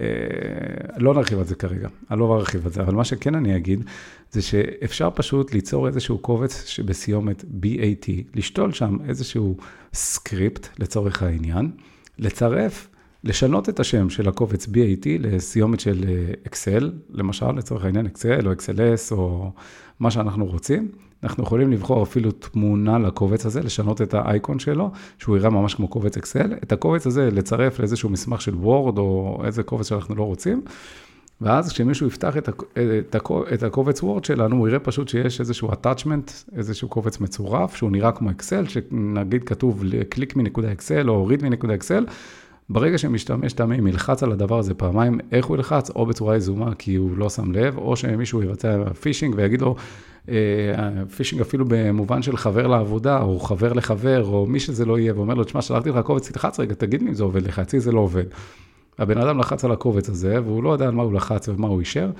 אה, 0.00 0.06
אה, 0.06 0.98
לא 0.98 1.14
נרחיב 1.14 1.38
על 1.38 1.44
זה 1.44 1.54
כרגע, 1.54 1.88
אני 2.10 2.20
לא 2.20 2.36
ארחיב 2.36 2.66
על 2.66 2.72
זה, 2.72 2.82
אבל 2.82 2.94
מה 2.94 3.04
שכן 3.04 3.34
אני 3.34 3.56
אגיד, 3.56 3.84
זה 4.30 4.42
שאפשר 4.42 5.10
פשוט 5.14 5.54
ליצור 5.54 5.86
איזשהו 5.86 6.18
קובץ 6.18 6.64
שבסיומת 6.66 7.42
BAT, 7.42 8.10
לשתול 8.34 8.72
שם 8.72 8.96
איזשהו 9.08 9.56
סקריפט 9.94 10.68
לצורך 10.78 11.22
העניין, 11.22 11.70
לצרף, 12.18 12.88
לשנות 13.24 13.68
את 13.68 13.80
השם 13.80 14.10
של 14.10 14.28
הקובץ 14.28 14.66
BAT 14.66 15.06
לסיומת 15.18 15.80
של 15.80 16.04
אקסל, 16.46 16.92
למשל, 17.10 17.52
לצורך 17.52 17.84
העניין 17.84 18.06
אקסל 18.06 18.48
או 18.48 18.52
XLS 18.52 19.12
או 19.12 19.52
מה 20.00 20.10
שאנחנו 20.10 20.46
רוצים. 20.46 20.88
אנחנו 21.22 21.44
יכולים 21.44 21.72
לבחור 21.72 22.02
אפילו 22.02 22.30
תמונה 22.30 22.98
לקובץ 22.98 23.46
הזה, 23.46 23.60
לשנות 23.60 24.02
את 24.02 24.14
האייקון 24.14 24.58
שלו, 24.58 24.90
שהוא 25.18 25.36
יראה 25.36 25.50
ממש 25.50 25.74
כמו 25.74 25.88
קובץ 25.88 26.16
אקסל, 26.16 26.52
את 26.62 26.72
הקובץ 26.72 27.06
הזה 27.06 27.30
לצרף 27.30 27.78
לאיזשהו 27.78 28.08
מסמך 28.08 28.40
של 28.40 28.54
וורד 28.54 28.98
או 28.98 29.42
איזה 29.44 29.62
קובץ 29.62 29.88
שאנחנו 29.88 30.14
לא 30.14 30.22
רוצים. 30.22 30.62
ואז 31.40 31.72
כשמישהו 31.72 32.06
יפתח 32.06 32.34
את, 33.54 33.64
הקובץ 33.64 34.02
וורד 34.02 34.24
שלנו, 34.24 34.56
הוא 34.56 34.68
יראה 34.68 34.78
פשוט 34.78 35.08
שיש 35.08 35.40
איזשהו 35.40 35.70
attachment, 35.72 36.32
איזשהו 36.56 36.88
קובץ 36.88 37.20
מצורף, 37.20 37.76
שהוא 37.76 37.90
נראה 37.90 38.12
כמו 38.12 38.30
אקסל, 38.30 38.66
שנגיד 38.66 39.44
כתוב 39.44 39.84
קליק 40.08 40.36
מנקודה 40.36 40.72
אקסל 40.72 41.10
או 41.10 41.14
הוריד 41.14 41.42
מנקודה 41.42 41.74
אקסל. 41.74 42.04
ברגע 42.68 42.98
שמשתמש 42.98 43.52
תמים 43.52 43.86
ילחץ 43.86 44.22
על 44.22 44.32
הדבר 44.32 44.58
הזה 44.58 44.74
פעמיים, 44.74 45.18
איך 45.32 45.46
הוא 45.46 45.56
ילחץ? 45.56 45.90
או 45.90 46.06
בצורה 46.06 46.36
יזומה 46.36 46.74
כי 46.74 46.94
הוא 46.94 47.16
לא 47.16 47.30
שם 47.30 47.52
לב, 47.52 47.78
או 47.78 47.96
שמישהו 47.96 48.42
יבצע 48.42 48.84
פישינג 49.00 49.34
ויגיד 49.36 49.62
לו, 49.62 49.76
פישינג 51.16 51.40
אפילו 51.40 51.64
במובן 51.68 52.22
של 52.22 52.36
חבר 52.36 52.66
לעבודה, 52.66 53.22
או 53.22 53.40
חבר 53.40 53.72
לחבר, 53.72 54.24
או 54.24 54.46
מי 54.46 54.60
שזה 54.60 54.84
לא 54.84 54.98
יהיה, 54.98 55.14
ואומר 55.16 55.34
לו, 55.34 55.44
תשמע, 55.44 55.62
שלחתי 55.62 55.90
לך 55.90 55.98
קובץ, 55.98 56.30
תלחץ 56.30 56.60
רגע, 56.60 56.74
תגיד 56.74 57.02
לי 57.02 57.08
אם 57.08 57.14
זה 57.14 57.24
עובד 57.24 57.42
לך, 57.42 57.58
אצלי 57.58 57.80
זה 57.80 57.92
לא 57.92 58.00
עובד. 58.00 58.24
הבן 58.98 59.18
אדם 59.18 59.38
לחץ 59.38 59.64
על 59.64 59.72
הקובץ 59.72 60.08
הזה, 60.08 60.42
והוא 60.44 60.62
לא 60.62 60.70
יודע 60.70 60.84
על 60.84 60.94
מה 60.94 61.02
הוא 61.02 61.12
לחץ 61.12 61.48
ומה 61.48 61.68
הוא 61.68 61.80
אישר. 61.80 62.10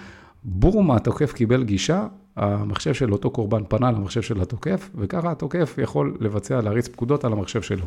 בום, 0.49 0.91
התוקף 0.91 1.33
קיבל 1.33 1.65
גישה, 1.65 2.07
המחשב 2.37 2.95
של 2.95 3.13
אותו 3.13 3.31
קורבן 3.31 3.63
פנה 3.69 3.91
למחשב 3.91 4.23
של 4.23 4.41
התוקף, 4.41 4.91
וככה 4.95 5.31
התוקף 5.31 5.75
יכול 5.83 6.17
לבצע, 6.21 6.61
להריץ 6.61 6.89
פקודות 6.89 7.25
על 7.25 7.33
המחשב 7.33 7.63
שלו. 7.63 7.87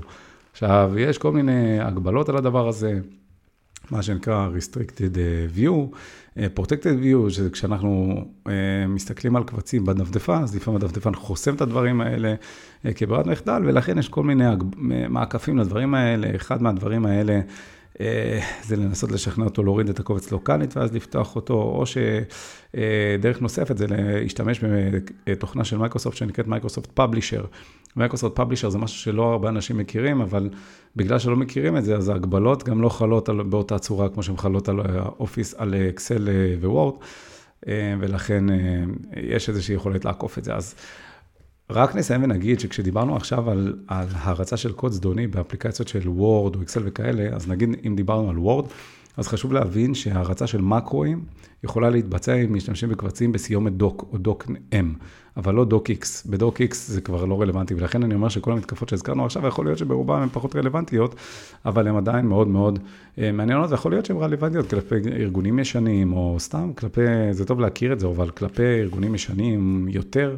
עכשיו, 0.51 0.93
יש 0.97 1.17
כל 1.17 1.31
מיני 1.31 1.79
הגבלות 1.79 2.29
על 2.29 2.37
הדבר 2.37 2.67
הזה. 2.67 2.99
מה 3.91 4.03
שנקרא 4.03 4.49
restricted 4.57 5.17
אה, 5.17 5.45
view, 5.55 5.95
אה, 6.37 6.47
protected 6.57 7.03
view, 7.03 7.29
שזה 7.29 7.49
כשאנחנו 7.49 8.25
אה, 8.47 8.53
מסתכלים 8.87 9.35
על 9.35 9.43
קבצים 9.43 9.85
בדפדפן, 9.85 10.43
אז 10.43 10.55
לפעמים 10.55 10.75
הדפדפן 10.81 11.15
חוסם 11.15 11.55
את 11.55 11.61
הדברים 11.61 12.01
האלה 12.01 12.35
כברירת 12.95 13.27
מחדל, 13.27 13.61
ולכן 13.65 13.97
יש 13.97 14.09
כל 14.09 14.23
מיני 14.23 14.45
מעקפים 15.09 15.57
לדברים 15.57 15.93
האלה. 15.95 16.35
אחד 16.35 16.61
מהדברים 16.61 17.05
האלה 17.05 17.41
זה 18.63 18.75
לנסות 18.75 19.11
לשכנע 19.11 19.45
אותו 19.45 19.63
להוריד 19.63 19.89
את 19.89 19.99
הקובץ 19.99 20.31
לוקאלית 20.31 20.77
ואז 20.77 20.93
לפתוח 20.93 21.35
אותו, 21.35 21.53
או 21.53 21.83
שדרך 21.85 23.41
נוספת 23.41 23.77
זה 23.77 23.85
להשתמש 23.89 24.59
בתוכנה 25.27 25.63
של 25.63 25.77
מייקרוסופט 25.77 26.17
שנקראת 26.17 26.47
מייקרוסופט 26.47 26.89
פאבלישר. 26.93 27.45
מייקרוסופט 27.95 28.35
פאבלישר 28.35 28.69
זה 28.69 28.77
משהו 28.77 28.99
שלא 28.99 29.31
הרבה 29.31 29.49
אנשים 29.49 29.77
מכירים, 29.77 30.21
אבל 30.21 30.49
בגלל 30.95 31.19
שלא 31.19 31.35
מכירים 31.35 31.77
את 31.77 31.85
זה, 31.85 31.95
אז 31.95 32.09
ההגבלות 32.09 32.63
גם 32.63 32.81
לא 32.81 32.89
חלות 32.89 33.29
על, 33.29 33.43
באותה 33.43 33.79
צורה 33.79 34.09
כמו 34.09 34.23
שהן 34.23 34.37
חלות 34.37 34.69
על 34.69 34.79
אופיס, 35.19 35.53
על 35.53 35.75
אקסל 35.75 36.29
וורד, 36.61 36.93
אה, 37.67 37.95
ולכן 37.99 38.49
אה, 38.49 38.55
יש 39.15 39.49
איזושהי 39.49 39.75
יכולת 39.75 40.05
לעקוף 40.05 40.37
את 40.37 40.43
זה. 40.43 40.55
אז 40.55 40.75
רק 41.71 41.95
נסיים 41.95 42.23
ונגיד 42.23 42.59
שכשדיברנו 42.59 43.15
עכשיו 43.15 43.49
על, 43.49 43.75
על 43.87 44.07
הרצה 44.11 44.57
של 44.57 44.71
קוד 44.71 44.91
זדוני 44.91 45.27
באפליקציות 45.27 45.87
של 45.87 46.09
וורד 46.09 46.55
או 46.55 46.61
אקסל 46.61 46.81
וכאלה, 46.85 47.35
אז 47.35 47.47
נגיד 47.47 47.69
אם 47.87 47.95
דיברנו 47.95 48.29
על 48.29 48.37
וורד, 48.37 48.65
אז 49.17 49.27
חשוב 49.27 49.53
להבין 49.53 49.93
שהרצה 49.93 50.47
של 50.47 50.61
מקרואים 50.61 51.23
יכולה 51.63 51.89
להתבצע 51.89 52.33
אם 52.33 52.53
משתמשים 52.53 52.89
בקבצים 52.89 53.31
בסיומת 53.31 53.73
דוק 53.73 54.09
או 54.11 54.17
דוק 54.17 54.47
אם, 54.73 54.93
אבל 55.37 55.55
לא 55.55 55.65
דוק 55.65 55.89
איקס. 55.89 56.25
בדוק 56.25 56.61
איקס 56.61 56.87
זה 56.87 57.01
כבר 57.01 57.25
לא 57.25 57.41
רלוונטי, 57.41 57.73
ולכן 57.73 58.03
אני 58.03 58.15
אומר 58.15 58.29
שכל 58.29 58.51
המתקפות 58.51 58.89
שהזכרנו 58.89 59.25
עכשיו, 59.25 59.47
יכול 59.47 59.65
להיות 59.65 59.77
שברובם 59.77 60.21
הן 60.21 60.29
פחות 60.31 60.55
רלוונטיות, 60.55 61.15
אבל 61.65 61.87
הן 61.87 61.95
עדיין 61.95 62.25
מאוד 62.25 62.47
מאוד 62.47 62.79
אה, 63.17 63.31
מעניינות, 63.31 63.71
ויכול 63.71 63.91
להיות 63.91 64.05
שהן 64.05 64.17
רלוונטיות 64.17 64.69
כלפי 64.69 64.95
ארגונים 64.95 65.59
ישנים, 65.59 66.13
או 66.13 66.35
סתם 66.39 66.71
כלפי, 66.77 67.01
זה 67.31 67.45
טוב 67.45 67.59
להכיר 67.59 67.93
את 67.93 67.99
זה, 67.99 68.07
אבל 68.07 68.29
כלפי 68.29 68.63
ארגונים 68.63 69.15
ישנים 69.15 69.87
יותר. 69.89 70.35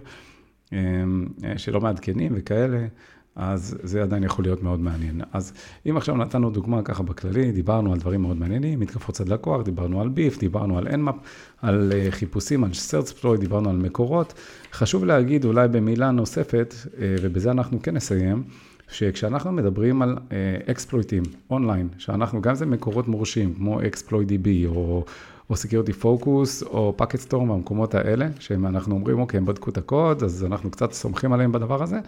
שלא 1.57 1.81
מעדכנים 1.81 2.31
וכאלה, 2.35 2.87
אז 3.35 3.77
זה 3.83 4.03
עדיין 4.03 4.23
יכול 4.23 4.45
להיות 4.45 4.63
מאוד 4.63 4.79
מעניין. 4.79 5.21
אז 5.33 5.53
אם 5.89 5.97
עכשיו 5.97 6.17
נתנו 6.17 6.49
דוגמה 6.49 6.81
ככה 6.81 7.03
בכללי, 7.03 7.51
דיברנו 7.51 7.93
על 7.93 7.99
דברים 7.99 8.21
מאוד 8.21 8.37
מעניינים, 8.37 8.79
מתקפות 8.79 9.15
צד 9.15 9.29
לקוח, 9.29 9.61
דיברנו 9.61 10.01
על 10.01 10.09
ביף, 10.09 10.37
דיברנו 10.37 10.77
על 10.77 10.87
NMAP, 10.87 11.15
על 11.61 11.91
אה, 11.95 12.07
חיפושים, 12.11 12.63
על 12.63 12.69
search 12.71 13.13
פלוי, 13.21 13.37
דיברנו 13.37 13.69
על 13.69 13.75
מקורות. 13.75 14.33
חשוב 14.73 15.05
להגיד 15.05 15.45
אולי 15.45 15.67
במילה 15.67 16.11
נוספת, 16.11 16.73
אה, 16.99 17.15
ובזה 17.21 17.51
אנחנו 17.51 17.81
כן 17.81 17.95
נסיים, 17.95 18.43
שכשאנחנו 18.91 19.51
מדברים 19.51 20.01
על 20.01 20.17
אקספלויטים 20.65 21.23
אונליין, 21.49 21.87
שאנחנו, 21.97 22.41
גם 22.41 22.55
זה 22.55 22.65
מקורות 22.65 23.07
מורשים, 23.07 23.53
כמו 23.53 23.81
אקספלויט 23.81 24.29
DB 24.29 24.47
או... 24.67 25.05
או 25.51 25.55
Security 25.55 26.03
Focus, 26.03 26.67
או 26.67 26.95
Packet 27.01 27.29
Storm, 27.29 27.35
המקומות 27.35 27.95
האלה, 27.95 28.27
שאנחנו 28.39 28.95
אומרים, 28.95 29.19
אוקיי, 29.19 29.37
הם 29.37 29.45
בדקו 29.45 29.69
את 29.69 29.77
הקוד, 29.77 30.23
אז 30.23 30.45
אנחנו 30.45 30.71
קצת 30.71 30.91
סומכים 30.91 31.33
עליהם 31.33 31.51
בדבר 31.51 31.83
הזה. 31.83 31.99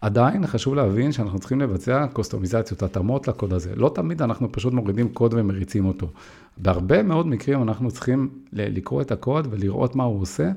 עדיין 0.00 0.46
חשוב 0.46 0.74
להבין 0.74 1.12
שאנחנו 1.12 1.38
צריכים 1.38 1.60
לבצע 1.60 2.06
קוסטומיזציות, 2.12 2.82
התאמות 2.82 3.28
לקוד 3.28 3.52
הזה. 3.52 3.72
לא 3.76 3.92
תמיד 3.94 4.22
אנחנו 4.22 4.52
פשוט 4.52 4.72
מורידים 4.72 5.08
קוד 5.08 5.34
ומריצים 5.34 5.86
אותו. 5.86 6.10
בהרבה 6.56 7.02
מאוד 7.02 7.26
מקרים 7.26 7.62
אנחנו 7.62 7.90
צריכים 7.90 8.28
לקרוא 8.52 9.02
את 9.02 9.12
הקוד 9.12 9.48
ולראות 9.50 9.96
מה 9.96 10.04
הוא 10.04 10.20
עושה, 10.20 10.50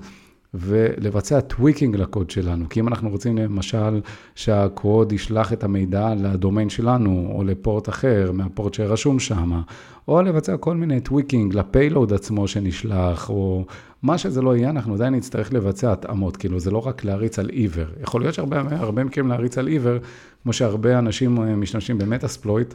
ולבצע 0.53 1.39
טוויקינג 1.39 1.95
לקוד 1.95 2.29
שלנו. 2.29 2.69
כי 2.69 2.79
אם 2.79 2.87
אנחנו 2.87 3.09
רוצים 3.09 3.37
למשל 3.37 4.01
שהקוד 4.35 5.11
ישלח 5.11 5.53
את 5.53 5.63
המידע 5.63 6.13
לדומיין 6.15 6.69
שלנו, 6.69 7.31
או 7.35 7.43
לפורט 7.43 7.89
אחר 7.89 8.31
מהפורט 8.33 8.73
שרשום 8.73 9.19
שם, 9.19 9.61
או 10.07 10.21
לבצע 10.21 10.57
כל 10.57 10.75
מיני 10.75 10.99
טוויקינג 10.99 11.55
לפיילוד 11.55 12.13
עצמו 12.13 12.47
שנשלח, 12.47 13.29
או 13.29 13.65
מה 14.03 14.17
שזה 14.17 14.41
לא 14.41 14.55
יהיה, 14.55 14.69
אנחנו 14.69 14.93
עדיין 14.93 15.15
נצטרך 15.15 15.53
לבצע 15.53 15.91
התאמות. 15.91 16.37
כאילו, 16.37 16.59
זה 16.59 16.71
לא 16.71 16.87
רק 16.87 17.03
להריץ 17.05 17.39
על 17.39 17.49
עיוור. 17.49 17.85
יכול 18.01 18.21
להיות 18.21 18.33
שהרבה 18.33 19.03
מקרים 19.03 19.27
להריץ 19.27 19.57
על 19.57 19.67
עיוור, 19.67 19.97
כמו 20.43 20.53
שהרבה 20.53 20.99
אנשים 20.99 21.41
אה, 21.41 21.55
משתמשים 21.55 21.97
במטאספלויט. 21.97 22.73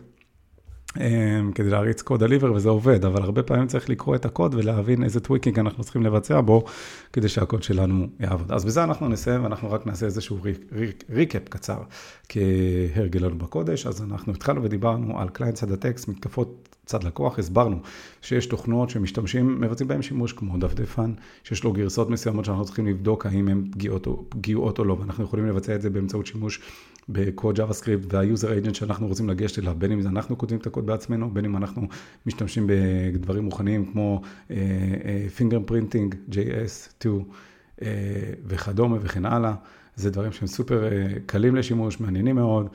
אמ, 1.01 1.53
כדי 1.53 1.71
להריץ 1.71 2.03
קוד 2.03 2.23
הליבר 2.23 2.53
וזה 2.53 2.69
עובד, 2.69 3.05
אבל 3.05 3.23
הרבה 3.23 3.43
פעמים 3.43 3.67
צריך 3.67 3.91
לקרוא 3.91 4.15
את 4.15 4.25
הקוד 4.25 4.55
ולהבין 4.55 5.05
איזה 5.05 5.21
טוויקינג 5.21 5.59
אנחנו 5.59 5.85
צריכים 5.85 6.03
לבצע 6.03 6.41
בו, 6.41 6.65
כדי 7.13 7.29
שהקוד 7.29 7.63
שלנו 7.63 8.07
יעבוד. 8.21 8.53
אז 8.53 8.65
בזה 8.65 8.85
אנחנו 8.85 9.09
נסיים 9.09 9.45
ואנחנו 9.45 9.71
רק 9.73 9.87
נעשה 9.87 10.07
איזשהו 10.07 10.39
ריקאפ 11.11 11.49
קצר 11.49 11.79
כהרגלנו 12.29 13.39
בקודש. 13.39 13.87
אז 13.87 14.03
אנחנו 14.03 14.33
התחלנו 14.33 14.63
ודיברנו 14.63 15.21
על 15.21 15.29
קליינט 15.29 15.55
צד 15.55 15.73
הטקסט, 15.73 16.09
מתקפות 16.09 16.69
צד 16.89 17.05
לקוח, 17.05 17.39
הסברנו 17.39 17.79
שיש 18.23 18.47
תוכנות 18.47 18.91
שמשתמשים, 18.91 19.61
מבצעים 19.61 19.89
בהן 19.89 20.03
שימוש 20.03 20.33
כמו 20.33 20.59
דפדפן, 20.59 21.13
שיש 21.45 21.65
לו 21.65 21.73
גרסאות 21.73 22.11
מסוימות 22.11 22.45
שאנחנו 22.45 22.65
צריכים 22.65 22.87
לבדוק 22.87 23.27
האם 23.27 23.49
הן 23.49 23.65
פגיעות 23.71 24.07
פגיעות 24.29 24.79
או 24.79 24.85
לא, 24.85 24.97
ואנחנו 25.01 25.25
יכולים 25.25 25.47
לבצע 25.47 25.75
את 25.75 25.83
זה 25.83 25.91
באמצעות 25.91 26.27
שימוש 26.27 26.61
בקוד 27.09 27.61
JavaScript 27.61 28.07
וה-user 28.13 28.67
agent 28.67 28.75
שאנחנו 28.75 29.07
רוצים 29.07 29.29
לגשת 29.29 29.59
אליו, 29.59 29.75
בין 29.79 29.93
אם 29.93 30.01
אנחנו 30.07 30.39
כותבים 30.39 30.59
את 30.59 30.67
הקוד 30.67 30.87
בעצמנו, 30.87 31.31
בין 31.31 31.45
אם 31.45 31.57
אנחנו 31.57 31.83
משתמשים 32.27 32.67
בדברים 33.13 33.45
מוכנים 33.45 33.93
כמו 33.93 34.23
uh, 34.23 34.51
uh, 34.51 34.53
fingerprinting, 35.41 36.33
JS2 36.33 37.07
uh, 37.07 37.83
וכדומה 38.47 38.97
וכן 39.01 39.27
הלאה. 39.27 39.55
זה 39.97 40.11
דברים 40.11 40.33
שהם 40.33 40.49
סופר 40.49 40.89
קלים 41.27 41.57
לשימוש, 41.57 42.01
מעניינים 42.01 42.37
מאוד. 42.37 42.69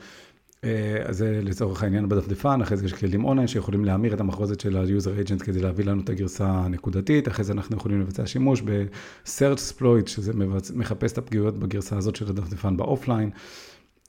אז 1.04 1.16
זה 1.16 1.40
לצורך 1.42 1.82
העניין 1.82 2.08
בדפדפן, 2.08 2.62
אחרי 2.62 2.76
זה 2.76 2.86
יש 2.86 2.92
כלים 2.92 3.24
אונליין 3.24 3.48
שיכולים 3.48 3.84
להמיר 3.84 4.14
את 4.14 4.20
המחרוזת 4.20 4.60
של 4.60 4.76
ה-user 4.76 5.26
agent 5.26 5.44
כדי 5.44 5.60
להביא 5.60 5.84
לנו 5.84 6.00
את 6.00 6.08
הגרסה 6.08 6.46
הנקודתית, 6.48 7.28
אחרי 7.28 7.44
זה 7.44 7.52
אנחנו 7.52 7.76
יכולים 7.76 8.00
לבצע 8.00 8.26
שימוש 8.26 8.62
ב-search 8.62 9.58
exploit, 9.58 10.06
שזה 10.06 10.32
מחפש 10.74 11.12
את 11.12 11.18
הפגיעות 11.18 11.58
בגרסה 11.58 11.96
הזאת 11.96 12.16
של 12.16 12.28
הדפדפן 12.28 12.76
באופליין. 12.76 13.30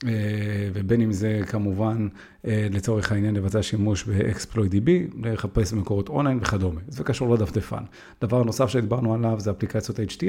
אה, 0.04 0.10
ובין 0.72 1.00
אם 1.00 1.12
זה 1.12 1.40
כמובן 1.46 2.08
אה, 2.46 2.66
לצורך 2.70 3.12
העניין 3.12 3.34
לבצע 3.34 3.62
שימוש 3.62 4.04
ב-exploit 4.04 4.70
DB, 4.72 5.16
לחפש 5.22 5.72
מקורות 5.72 6.08
אונליין 6.08 6.38
וכדומה. 6.42 6.80
זה 6.88 7.04
קשור 7.04 7.34
לדפדפן. 7.34 7.84
דבר 8.20 8.42
נוסף 8.42 8.66
שדיברנו 8.66 9.14
עליו 9.14 9.40
זה 9.40 9.50
אפליקציות 9.50 9.98
HTA, 9.98 10.24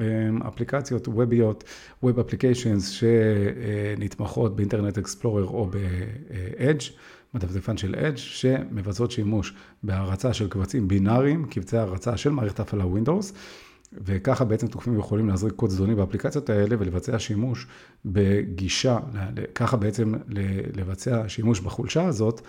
אה, 0.00 0.04
אפליקציות 0.48 1.08
ווביות, 1.08 1.64
Web 2.04 2.08
Applications 2.08 2.82
שנתמכות 2.82 4.56
באינטרנט 4.56 4.98
אקספלורר 4.98 5.44
או 5.44 5.66
ב-Edge, 5.66 6.92
בדפדפן 7.34 7.76
של 7.76 7.94
Edge, 7.94 8.16
שמבצעות 8.16 9.10
שימוש 9.10 9.54
בהרצה 9.82 10.34
של 10.34 10.48
קבצים 10.48 10.88
בינאריים, 10.88 11.46
קבצי 11.46 11.76
הרצה 11.76 12.16
של 12.16 12.30
מערכת 12.30 12.60
הפעלה 12.60 12.84
Windows. 12.84 13.32
וככה 13.92 14.44
בעצם 14.44 14.66
תוקפים 14.66 14.98
יכולים 14.98 15.28
להזריק 15.28 15.54
קוד 15.54 15.70
זדוני 15.70 15.94
באפליקציות 15.94 16.50
האלה 16.50 16.76
ולבצע 16.78 17.18
שימוש 17.18 17.66
בגישה, 18.04 18.98
ככה 19.54 19.76
בעצם 19.76 20.14
לבצע 20.76 21.28
שימוש 21.28 21.60
בחולשה 21.60 22.04
הזאת, 22.04 22.40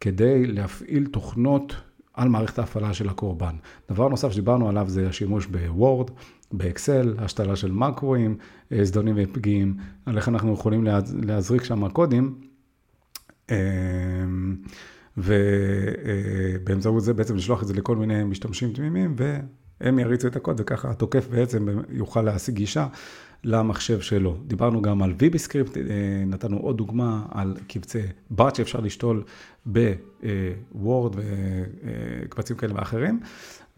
כדי 0.00 0.46
להפעיל 0.46 1.06
תוכנות 1.06 1.74
על 2.14 2.28
מערכת 2.28 2.58
ההפעלה 2.58 2.94
של 2.94 3.08
הקורבן. 3.08 3.54
דבר 3.90 4.08
נוסף 4.08 4.32
שדיברנו 4.32 4.68
עליו 4.68 4.88
זה 4.88 5.08
השימוש 5.08 5.46
בוורד, 5.46 6.10
באקסל, 6.52 7.14
השתלה 7.18 7.56
של 7.56 7.72
מקרואים, 7.72 8.36
זדונים 8.82 9.14
ופגיעים, 9.18 9.76
על 10.06 10.16
איך 10.16 10.28
אנחנו 10.28 10.52
יכולים 10.52 10.84
להזריק 11.22 11.64
שם 11.64 11.88
קודים. 11.88 12.34
אמ, 13.50 14.56
ובאמצעות 15.16 17.02
זה 17.02 17.14
בעצם 17.14 17.36
לשלוח 17.36 17.62
את 17.62 17.68
זה 17.68 17.74
לכל 17.74 17.96
מיני 17.96 18.24
משתמשים 18.24 18.72
תמימים, 18.72 19.14
ו... 19.18 19.38
הם 19.84 19.98
יריצו 19.98 20.28
את 20.28 20.36
הקוד 20.36 20.60
וככה 20.60 20.90
התוקף 20.90 21.28
בעצם 21.28 21.68
יוכל 21.90 22.22
להשיג 22.22 22.54
גישה 22.54 22.86
למחשב 23.44 24.00
שלו. 24.00 24.36
דיברנו 24.46 24.82
גם 24.82 25.02
על 25.02 25.14
VB-Script, 25.18 25.76
אה, 25.76 26.24
נתנו 26.26 26.56
עוד 26.56 26.76
דוגמה 26.76 27.22
על 27.30 27.56
קבצי 27.68 28.02
בת 28.30 28.54
שאפשר 28.54 28.80
לשתול 28.80 29.22
בוורד 29.66 31.16
וקבצים 31.16 32.56
כאלה 32.56 32.74
ואחרים. 32.74 33.20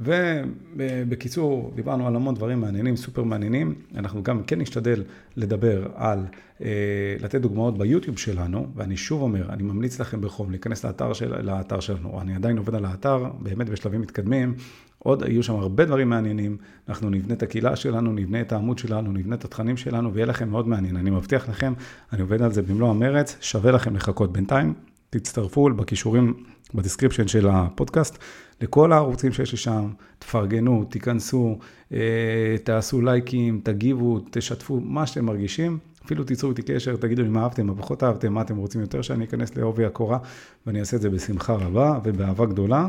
ובקיצור, 0.00 1.72
דיברנו 1.74 2.06
על 2.06 2.16
המון 2.16 2.34
דברים 2.34 2.60
מעניינים, 2.60 2.96
סופר 2.96 3.22
מעניינים. 3.22 3.74
אנחנו 3.94 4.22
גם 4.22 4.42
כן 4.42 4.60
נשתדל 4.60 5.02
לדבר 5.36 5.88
על, 5.94 6.26
אה, 6.60 7.16
לתת 7.20 7.40
דוגמאות 7.40 7.78
ביוטיוב 7.78 8.18
שלנו, 8.18 8.66
ואני 8.74 8.96
שוב 8.96 9.22
אומר, 9.22 9.52
אני 9.52 9.62
ממליץ 9.62 10.00
לכם 10.00 10.20
בחום 10.20 10.50
להיכנס 10.50 10.84
לאתר, 10.84 11.12
של, 11.12 11.42
לאתר 11.42 11.80
שלנו. 11.80 12.20
אני 12.20 12.34
עדיין 12.34 12.58
עובד 12.58 12.74
על 12.74 12.84
האתר, 12.84 13.24
באמת 13.38 13.68
בשלבים 13.68 14.00
מתקדמים. 14.00 14.54
עוד 14.98 15.22
יהיו 15.22 15.42
שם 15.42 15.54
הרבה 15.54 15.84
דברים 15.84 16.08
מעניינים, 16.08 16.56
אנחנו 16.88 17.10
נבנה 17.10 17.34
את 17.34 17.42
הקהילה 17.42 17.76
שלנו, 17.76 18.12
נבנה 18.12 18.40
את 18.40 18.52
העמוד 18.52 18.78
שלנו, 18.78 19.12
נבנה 19.12 19.34
את 19.34 19.44
התכנים 19.44 19.76
שלנו, 19.76 20.14
ויהיה 20.14 20.26
לכם 20.26 20.48
מאוד 20.48 20.68
מעניין. 20.68 20.96
אני 20.96 21.10
מבטיח 21.10 21.48
לכם, 21.48 21.72
אני 22.12 22.22
עובד 22.22 22.42
על 22.42 22.52
זה 22.52 22.62
במלוא 22.62 22.90
המרץ, 22.90 23.36
שווה 23.40 23.72
לכם 23.72 23.96
לחכות. 23.96 24.32
בינתיים, 24.32 24.74
תצטרפו 25.10 25.70
בכישורים 25.76 26.34
בדיסקריפשן 26.74 27.28
של 27.28 27.48
הפודקאסט, 27.48 28.18
לכל 28.60 28.92
הערוצים 28.92 29.32
שיש 29.32 29.52
לי 29.52 29.58
שם, 29.58 29.90
תפרגנו, 30.18 30.84
תיכנסו, 30.84 31.58
אה, 31.92 32.56
תעשו 32.64 33.00
לייקים, 33.00 33.60
תגיבו, 33.64 34.20
תשתפו, 34.30 34.80
מה 34.80 35.06
שאתם 35.06 35.24
מרגישים. 35.24 35.78
אפילו 36.04 36.24
תיצרו 36.24 36.50
איתי 36.50 36.62
קשר, 36.62 36.96
תגידו 36.96 37.22
לי 37.22 37.28
מה 37.28 37.42
אהבתם, 37.42 37.66
מה 37.66 37.74
פחות 37.74 38.02
אהבתם, 38.02 38.32
מה 38.32 38.42
אתם 38.42 38.56
רוצים 38.56 38.80
יותר 38.80 39.02
שאני 39.02 39.24
אכנס 39.24 39.56
לעובי 39.56 39.84
הקורה, 39.84 40.18
ואני 40.66 40.80
אעשה 40.80 40.96
את 40.96 41.02
זה 41.02 41.10
בשמחה 41.10 41.52
רבה 41.52 41.98
ובאהבה 42.04 42.46
גדולה. 42.46 42.88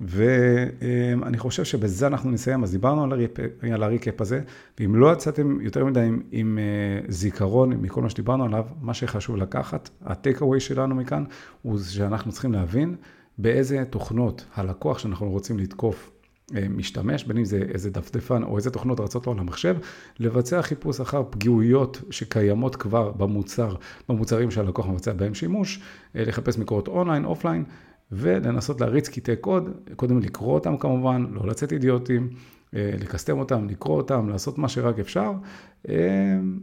ואני 0.00 1.38
חושב 1.38 1.64
שבזה 1.64 2.06
אנחנו 2.06 2.30
נסיים, 2.30 2.62
אז 2.62 2.72
דיברנו 2.72 3.04
על, 3.04 3.12
הריפ, 3.12 3.30
על 3.72 3.82
הריקאפ 3.82 4.20
הזה, 4.20 4.40
ואם 4.80 4.94
לא 4.94 5.12
יצאתם 5.12 5.60
יותר 5.60 5.84
מדי 5.84 6.00
עם, 6.00 6.22
עם 6.32 6.58
אה, 6.58 7.00
זיכרון 7.08 7.70
מכל 7.70 8.02
מה 8.02 8.10
שדיברנו 8.10 8.44
עליו, 8.44 8.66
מה 8.80 8.94
שחשוב 8.94 9.36
לקחת, 9.36 9.90
הטייק 10.02 10.40
אווי 10.40 10.60
שלנו 10.60 10.94
מכאן, 10.94 11.24
הוא 11.62 11.78
שאנחנו 11.78 12.32
צריכים 12.32 12.52
להבין 12.52 12.96
באיזה 13.42 13.84
תוכנות 13.90 14.44
הלקוח 14.54 14.98
שאנחנו 14.98 15.30
רוצים 15.30 15.58
לתקוף 15.58 16.10
אה, 16.56 16.66
משתמש, 16.68 17.24
בין 17.24 17.36
אם 17.36 17.44
זה 17.44 17.56
איזה 17.56 17.90
דפדפן 17.90 18.42
או 18.42 18.56
איזה 18.56 18.70
תוכנות 18.70 19.00
רצות 19.00 19.26
לו 19.26 19.32
על 19.32 19.38
המחשב, 19.38 19.76
לבצע 20.18 20.62
חיפוש 20.62 21.00
אחר 21.00 21.22
פגיעויות 21.30 22.02
שקיימות 22.10 22.76
כבר 22.76 23.10
במוצר, 23.10 23.74
במוצרים 24.08 24.50
שהלקוח 24.50 24.86
מבצע 24.86 25.12
בהם 25.12 25.34
שימוש, 25.34 25.80
אה, 26.16 26.24
לחפש 26.24 26.58
מקורות 26.58 26.88
אונליין, 26.88 27.24
אופליין. 27.24 27.64
ולנסות 28.12 28.80
להריץ 28.80 29.08
קטעי 29.08 29.36
קוד, 29.36 29.70
קודם 29.96 30.18
לקרוא 30.18 30.54
אותם 30.54 30.76
כמובן, 30.76 31.26
לא 31.32 31.46
לצאת 31.46 31.72
אידיוטים, 31.72 32.30
אה, 32.74 32.90
לקסטם 33.00 33.38
אותם, 33.38 33.68
לקרוא 33.68 33.96
אותם, 33.96 34.28
לעשות 34.28 34.58
מה 34.58 34.68
שרק 34.68 34.98
אפשר, 34.98 35.32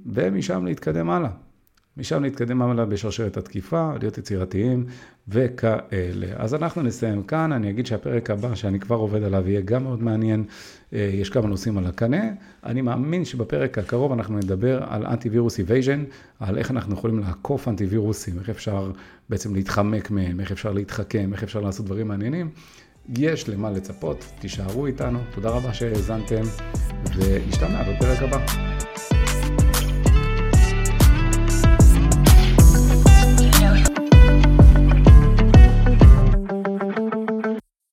ומשם 0.06 0.66
להתקדם 0.66 1.10
הלאה. 1.10 1.30
משם 1.98 2.24
להתקדם 2.24 2.62
הלאה 2.62 2.86
בשרשרת 2.86 3.38
התקיפה, 3.38 3.92
להיות 4.00 4.18
יצירתיים 4.18 4.86
וכאלה. 5.28 6.28
אז 6.36 6.54
אנחנו 6.54 6.82
נסיים 6.82 7.24
כאן, 7.24 7.52
אני 7.52 7.70
אגיד 7.70 7.86
שהפרק 7.86 8.30
הבא 8.30 8.56
שאני 8.56 8.80
כבר 8.80 8.96
עובד 8.96 9.24
עליו 9.24 9.50
יהיה 9.50 9.62
גם 9.62 9.84
מאוד 9.84 10.04
מעניין, 10.04 10.44
אה, 10.94 11.10
יש 11.14 11.30
כמה 11.30 11.48
נושאים 11.48 11.78
על 11.78 11.86
הקנה. 11.86 12.24
אני 12.64 12.82
מאמין 12.82 13.26
שבפרק 13.26 13.78
הקרוב 13.78 14.12
אנחנו 14.12 14.38
נדבר 14.38 14.84
על 14.84 15.06
אנטיווירוס 15.06 15.60
איבייז'ן, 15.60 16.04
על 16.40 16.58
איך 16.58 16.72
אנחנו 16.72 16.94
יכולים 16.94 17.20
לעקוף 17.20 17.68
אנטיווירוסים, 17.68 18.40
איך 18.40 18.50
אפשר 18.50 18.92
בעצם 19.30 19.56
להתחמק 19.56 20.12
מהם, 20.12 20.40
איך 20.40 20.52
אפשר 20.52 20.74
להתחכם, 20.74 21.34
איך 21.34 21.44
אפשר 21.44 21.62
לעשות 21.62 21.86
דברים 21.86 22.08
מעניינים. 22.08 22.50
יש 23.18 23.50
למה 23.50 23.72
לצפות, 23.72 24.26
תישארו 24.40 24.86
איתנו, 24.86 25.20
תודה 25.36 25.50
רבה 25.50 25.74
שהאזנתם, 25.74 26.42
והשתמע 27.18 27.84
בפרק 27.84 28.22
הבא. 28.22 29.17